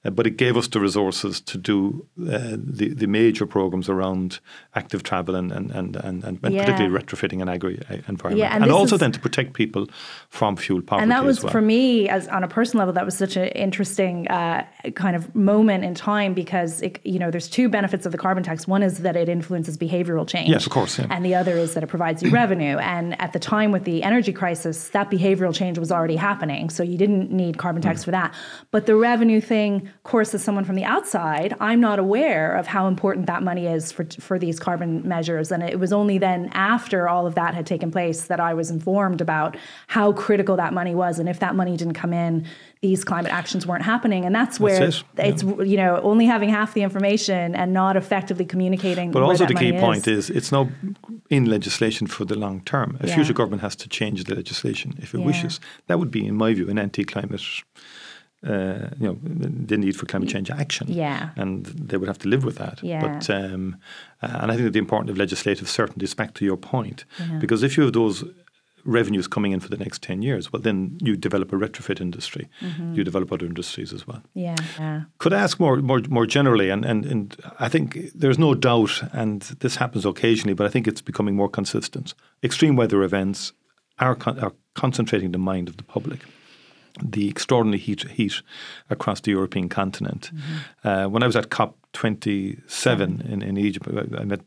[0.05, 4.39] uh, but it gave us the resources to do uh, the, the major programs around
[4.75, 6.65] active travel and, and, and, and, and yeah.
[6.65, 8.37] particularly retrofitting an agri environment.
[8.37, 9.87] Yeah, and, and also is, then to protect people
[10.29, 11.03] from fuel poverty.
[11.03, 11.51] And that was well.
[11.51, 15.33] for me, as on a personal level, that was such an interesting uh, kind of
[15.35, 18.67] moment in time because it, you know there's two benefits of the carbon tax.
[18.67, 20.49] One is that it influences behavioral change.
[20.49, 20.99] Yes, of course.
[20.99, 21.07] Yeah.
[21.09, 22.77] And the other is that it provides you revenue.
[22.77, 26.69] And at the time with the energy crisis, that behavioral change was already happening.
[26.69, 28.05] So you didn't need carbon tax mm.
[28.05, 28.33] for that.
[28.71, 32.87] But the revenue thing course, as someone from the outside, I'm not aware of how
[32.87, 35.51] important that money is for for these carbon measures.
[35.51, 38.69] And it was only then after all of that had taken place that I was
[38.69, 39.55] informed about
[39.87, 42.45] how critical that money was, and if that money didn't come in,
[42.81, 44.25] these climate actions weren't happening.
[44.25, 45.05] And that's where that's it.
[45.17, 49.11] it's you know only having half the information and not effectively communicating.
[49.11, 50.67] But also the key point is it's not
[51.29, 52.97] in legislation for the long term.
[52.99, 53.15] A yeah.
[53.15, 55.25] future government has to change the legislation if it yeah.
[55.25, 55.59] wishes.
[55.87, 57.41] That would be, in my view, an anti-climate
[58.45, 60.87] uh, you know, the need for climate change action.
[60.89, 61.29] Yeah.
[61.35, 62.83] And they would have to live with that.
[62.83, 62.99] Yeah.
[63.01, 63.77] But, um,
[64.21, 67.05] uh, and I think that the importance of legislative certainty is back to your point.
[67.19, 67.39] Yeah.
[67.39, 68.23] Because if you have those
[68.85, 72.49] revenues coming in for the next 10 years, well, then you develop a retrofit industry.
[72.59, 72.95] Mm-hmm.
[72.95, 74.21] You develop other industries as well.
[74.33, 74.55] Yeah.
[74.77, 75.03] yeah.
[75.19, 76.69] Could I ask more, more, more generally?
[76.69, 80.85] And, and, and I think there's no doubt, and this happens occasionally, but I think
[80.85, 82.13] it's becoming more consistent.
[82.43, 83.53] Extreme weather events
[83.99, 86.19] are, con- are concentrating the mind of the public
[87.01, 88.41] the extraordinary heat heat
[88.89, 90.31] across the European continent.
[90.83, 93.87] Uh, when I was at COP 27 in, in Egypt,
[94.17, 94.41] I met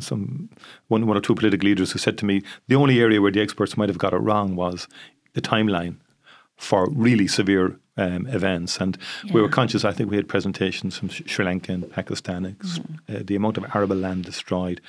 [0.00, 0.48] some
[0.88, 3.40] one, one or two political leaders who said to me the only area where the
[3.40, 4.88] experts might have got it wrong was
[5.34, 5.96] the timeline
[6.56, 8.80] for really severe um, events.
[8.80, 8.98] And
[9.32, 13.20] we were conscious, I think we had presentations from Sri Lanka and Pakistan, ex- uh,
[13.24, 14.80] the amount of arable land destroyed,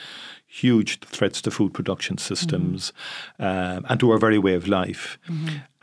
[0.51, 2.91] huge threats to food production systems
[3.37, 5.19] um, and to our very way of life.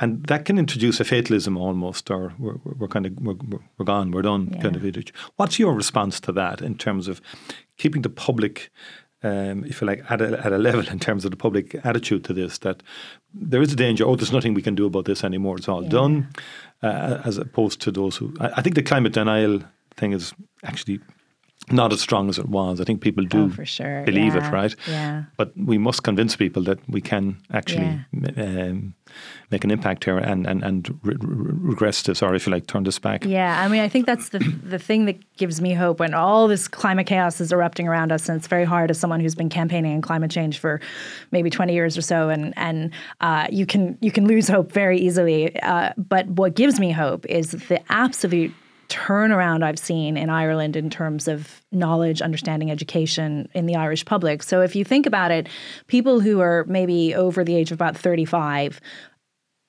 [0.01, 4.11] And that can introduce a fatalism almost, or we're, we're kind of, we're, we're- gone,
[4.11, 5.13] we're done kind of attitude.
[5.37, 7.21] What's your response to that in terms of
[7.79, 8.71] keeping the public
[9.23, 12.25] um, if you like, at a, at a level in terms of the public attitude
[12.25, 12.83] to this, that
[13.33, 15.83] there is a danger, oh, there's nothing we can do about this anymore, it's all
[15.83, 16.29] done,
[16.83, 18.35] uh, as opposed to those who.
[18.41, 19.63] I, I think the climate denial
[19.97, 21.01] thing is actually
[21.71, 22.81] not as strong as it was.
[22.81, 24.03] I think people do Oh, for sure.
[24.05, 24.49] believe Yeah.
[24.49, 24.75] it, right?
[24.89, 25.25] Yeah.
[25.37, 27.99] But we must convince people that we can actually
[28.37, 28.95] um,
[29.51, 32.67] make an impact here and, and, and re- re- regress this, or if you like,
[32.67, 33.25] turn this back.
[33.25, 36.49] Yeah, I mean, I think that's the the thing that gives me hope when all
[36.49, 39.49] this climate chaos is erupting around us, and it's very hard as someone who's been
[39.49, 40.81] campaigning on climate change for
[41.33, 42.91] maybe twenty years or so, and and
[43.21, 45.59] uh, you can you can lose hope very easily.
[45.63, 48.53] Uh, but what gives me hope is the absolute
[48.89, 54.43] turnaround I've seen in Ireland in terms of knowledge, understanding, education in the Irish public.
[54.43, 55.49] So if you think about it,
[55.87, 58.81] people who are maybe over the age of about 35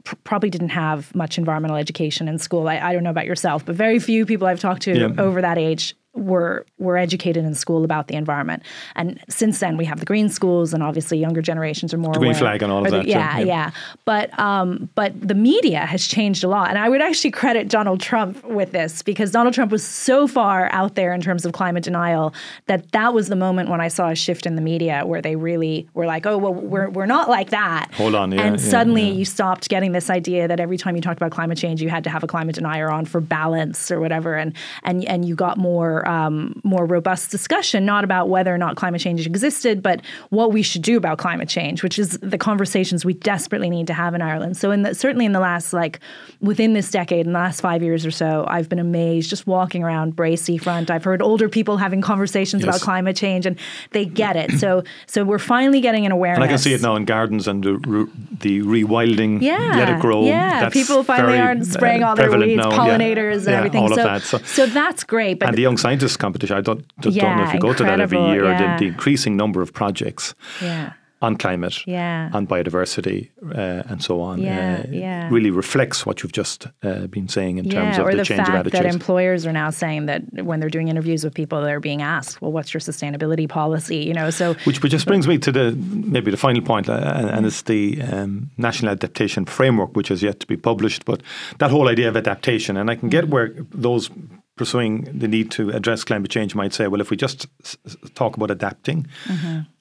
[0.03, 2.68] pr- probably didn't have much environmental education in school.
[2.68, 5.09] I, I don't know about yourself, but very few people I've talked to Yeah.
[5.22, 8.63] over that age were were educated in school about the environment.
[8.95, 12.32] And since then, we have the green schools, and obviously younger generations are more green
[12.32, 12.39] aware.
[12.39, 13.72] flag and all of the- that, yeah, Yeah, yeah.
[14.05, 17.99] But um, but the media has changed a lot, and I would actually credit Donald
[18.01, 21.84] Trump with this because Donald Trump was so far out there in terms of climate
[21.84, 22.34] denial
[22.65, 25.36] that that was the moment when I saw a shift in the media where they
[25.36, 27.89] really were like, oh well, we're we're not like that.
[27.93, 31.01] Hold on, yeah, and yeah, suddenly you stopped getting this idea that every time you
[31.01, 33.99] talked about climate change, you had to have a climate denier on for balance or
[33.99, 34.53] whatever, and
[34.84, 39.01] and and you got more um, more robust discussion, not about whether or not climate
[39.01, 43.14] change existed, but what we should do about climate change, which is the conversations we
[43.14, 44.58] desperately need to have in Ireland.
[44.58, 45.99] So, in the, certainly in the last like
[46.41, 49.84] within this decade, in the last five years or so, I've been amazed just walking
[49.84, 50.89] around Bray Seafront.
[50.89, 52.76] I've heard older people having conversations Yes.
[52.76, 53.58] about climate change, and
[53.91, 54.60] they get it.
[54.60, 56.38] So, so we're finally getting an awareness.
[56.38, 58.08] And I can see it now in gardens and the, re-
[58.39, 60.24] the rewilding, Yeah, let it grow.
[60.26, 62.78] Yeah, That's people finally aren't spraying uh, all their weeds, now, yeah.
[62.78, 63.88] pollinators, and Yeah, everything.
[63.89, 64.22] So, that.
[64.22, 65.39] So, so that's great.
[65.39, 68.00] But and the Young Scientist Competition, I don't, don't know if you go to that
[68.00, 68.78] every year, yeah.
[68.78, 72.30] the, the increasing number of projects yeah, on climate, Yeah.
[72.34, 75.30] on biodiversity, uh, and so on, Yeah, uh, yeah.
[75.32, 78.41] really reflects what you've just uh, been saying in terms of or the, the, change
[78.41, 78.84] of fact attitudes.
[78.84, 82.39] that employers are now saying that when they're doing interviews with people, they're being asked,
[82.41, 85.72] "Well, what's your sustainability policy?" You know, so Which, which just brings me to the
[86.16, 90.39] maybe the final uh, and, and it's the um, national adaptation framework, which has yet
[90.41, 91.06] to be published.
[91.06, 91.22] But
[91.58, 94.12] that whole idea of adaptation, and I can get where those
[94.58, 97.78] pursuing the need to address climate change might say, well, if we just s-
[98.16, 99.08] talk about adapting,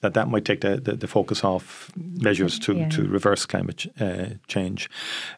[0.01, 2.89] that that might take the, the, the focus off measures to, Yeah.
[2.89, 4.89] to reverse climate ch- uh, change.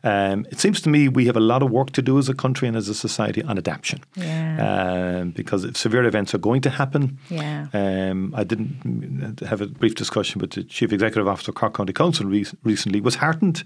[0.04, 2.34] Um, it seems to me we have a lot of work to do as a
[2.34, 4.00] country and as a society on adaptation.
[4.16, 5.20] Yeah.
[5.22, 7.68] Um, because if severe events are going to happen, Yeah.
[7.74, 11.94] um, I didn't have a brief discussion with the Chief Executive Officer of Cork County
[11.94, 13.64] Council re- recently, was heartened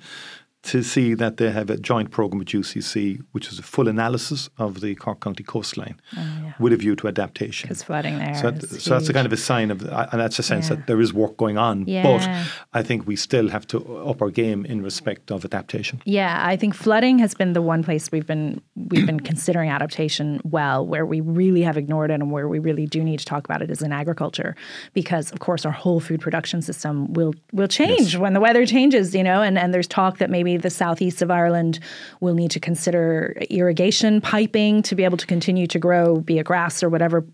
[0.64, 4.49] to see that they have a joint programme with UCC, which is a full analysis
[4.57, 7.68] of the Cork County coastline oh, with a view to adaptation.
[7.68, 8.34] because flooding there.
[8.36, 10.76] So, that- so that's a kind of a sign of, and that's a sense Yeah.
[10.76, 11.86] that there is work going on.
[11.86, 12.03] Yeah.
[12.03, 16.01] But I think we still have to up our game in respect of adaptation.
[16.05, 20.39] Yeah, I think flooding has been the one place we've been we've been considering adaptation
[20.45, 23.43] well, where we really have ignored it and where we really do need to talk
[23.45, 24.55] about it is in agriculture,
[24.93, 29.14] because of course our whole food production system will will change when the weather changes,
[29.14, 31.80] you know, and, and there's talk that maybe the southeast of Ireland
[32.20, 36.45] will need to consider irrigation piping to be able to continue to grow, be it
[36.45, 37.26] grass or whatever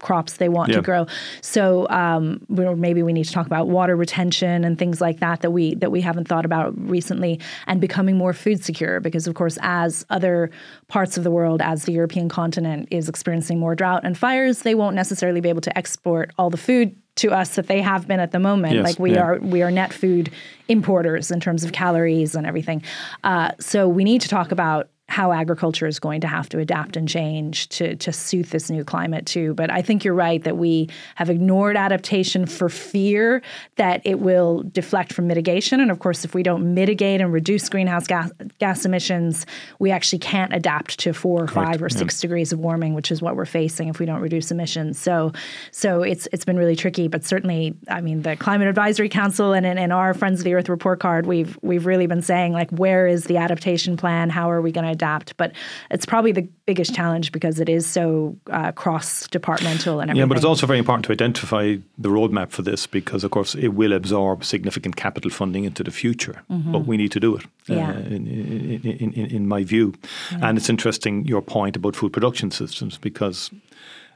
[0.00, 0.76] crops they want Yeah.
[0.76, 1.06] to grow.
[1.40, 5.50] So um, maybe we need to talk about water retention and things like that that
[5.50, 9.00] we that we haven't thought about recently, and becoming more food secure.
[9.00, 10.50] Because of course, as other
[10.88, 14.74] parts of the world, as the European continent is experiencing more drought and fires, they
[14.74, 18.20] won't necessarily be able to export all the food to us that they have been
[18.20, 18.74] at the moment.
[18.74, 19.22] Yes, like we yeah.
[19.22, 20.30] are we are net food
[20.68, 22.82] importers in terms of calories and everything.
[23.24, 26.96] Uh, so we need to talk about how agriculture is going to have to adapt
[26.96, 29.52] and change to, to suit this new climate too.
[29.52, 33.42] But I think you're right that we have ignored adaptation for fear
[33.76, 35.80] that it will deflect from mitigation.
[35.80, 39.44] And of course, if we don't mitigate and reduce greenhouse gas, gas emissions,
[39.78, 42.22] we actually can't adapt to four or five or six yeah.
[42.22, 44.98] degrees of warming, which is what we're facing if we don't reduce emissions.
[44.98, 45.30] So,
[45.72, 47.08] so it's it's been really tricky.
[47.08, 50.70] But certainly, I mean, the Climate Advisory Council and in our Friends of the Earth
[50.70, 54.30] report card, we've we've really been saying like, where is the adaptation plan?
[54.30, 55.36] How are we going to adapt.
[55.36, 55.52] But
[55.90, 60.20] it's probably the biggest challenge because it is so uh, cross departmental and everything.
[60.20, 63.54] Yeah, but it's also very important to identify the roadmap for this because, of course,
[63.54, 66.42] it will absorb significant capital funding into the future.
[66.50, 66.72] Mm-hmm.
[66.72, 67.90] But we need to do it, uh, yeah.
[67.90, 69.94] uh, in, in, in, in, my view.
[70.30, 70.48] Yeah.
[70.48, 73.50] And it's interesting your point about food production systems because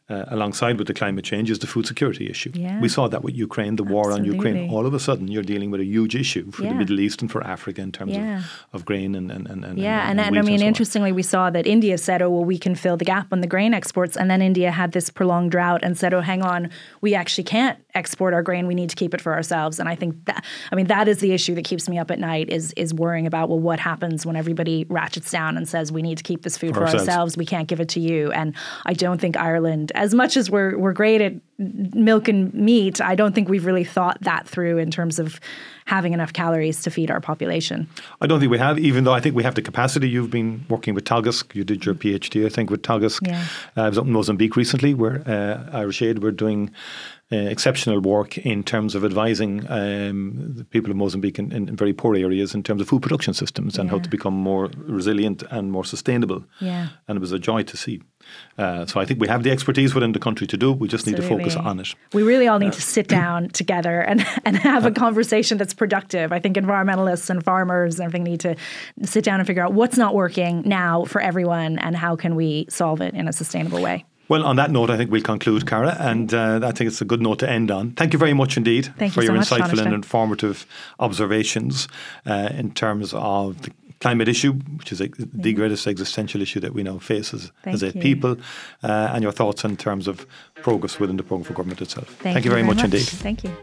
[0.09, 2.53] uh, alongside with the climate change is the food security issue.
[2.55, 2.81] Yeah.
[2.81, 4.71] We saw that with Ukraine, the war on Ukraine.
[4.71, 6.69] All of a sudden, you're dealing with a huge issue for yeah.
[6.71, 8.39] the Middle East and for Africa in terms yeah.
[8.39, 11.51] of, of grain and, and, and yeah, and, and, and I mean, interestingly, we saw
[11.51, 14.31] that India said, "Oh, well, we can fill the gap on the grain exports," and
[14.31, 18.33] then India had this prolonged drought and said, "Oh, hang on, we actually can't export
[18.33, 18.67] our grain.
[18.69, 21.19] We need to keep it for ourselves." And I think that, I mean, that is
[21.19, 24.25] the issue that keeps me up at night is is worrying about well, what happens
[24.25, 27.09] when everybody ratchets down and says we need to keep this food for, for ourselves.
[27.09, 27.37] ourselves.
[27.37, 28.31] We can't give it to you.
[28.31, 28.55] And
[28.85, 33.15] I don't think Ireland, as much as we're we're great at milk and meat, I
[33.15, 35.41] don't think we've really thought that through in terms of
[35.87, 37.89] having enough calories to feed our population.
[38.21, 40.09] I don't think we have, even though I think we have the capacity.
[40.09, 41.55] You've been working with Teagasc.
[41.55, 43.27] You did your PhD, I think, with Teagasc.
[43.27, 43.45] Yeah.
[43.77, 46.71] Uh, I was up in Mozambique recently where uh, Irish Aid were doing
[47.33, 51.93] uh, exceptional work in terms of advising um, the people of Mozambique in, in, very
[51.93, 55.73] poor areas in terms of food production systems and how to become more resilient and
[55.73, 56.45] more sustainable.
[56.61, 56.91] Yeah.
[57.09, 58.01] And it was a joy to see.
[58.59, 60.71] Uh, so I think we have the expertise within the country to do.
[60.71, 61.25] We just Absolutely.
[61.25, 61.95] need to focus on it.
[62.13, 65.75] We really all need uh, to sit down together and, and have a conversation that's
[65.75, 66.31] productive.
[66.31, 68.55] I think environmentalists and farmers and everything need to
[69.03, 72.67] sit down and figure out what's not working now for everyone and how can we
[72.69, 74.05] solve it in a sustainable way.
[74.29, 77.05] Well, on that note, I think we'll conclude, Cara, and uh, I think it's a
[77.05, 77.93] good note to end on.
[77.93, 80.67] Thank you very much indeed Thank for you your so insightful and informative
[80.99, 81.89] observations
[82.27, 83.71] uh, in terms of the
[84.01, 87.83] climate issue, which is a, the greatest existential issue that we now face as, as
[87.83, 88.37] a people,
[88.83, 92.09] uh, and your thoughts in terms of progress within the programme for government itself.
[92.09, 93.07] Thank, Thank you very, very much, much indeed.
[93.07, 93.57] Thank you.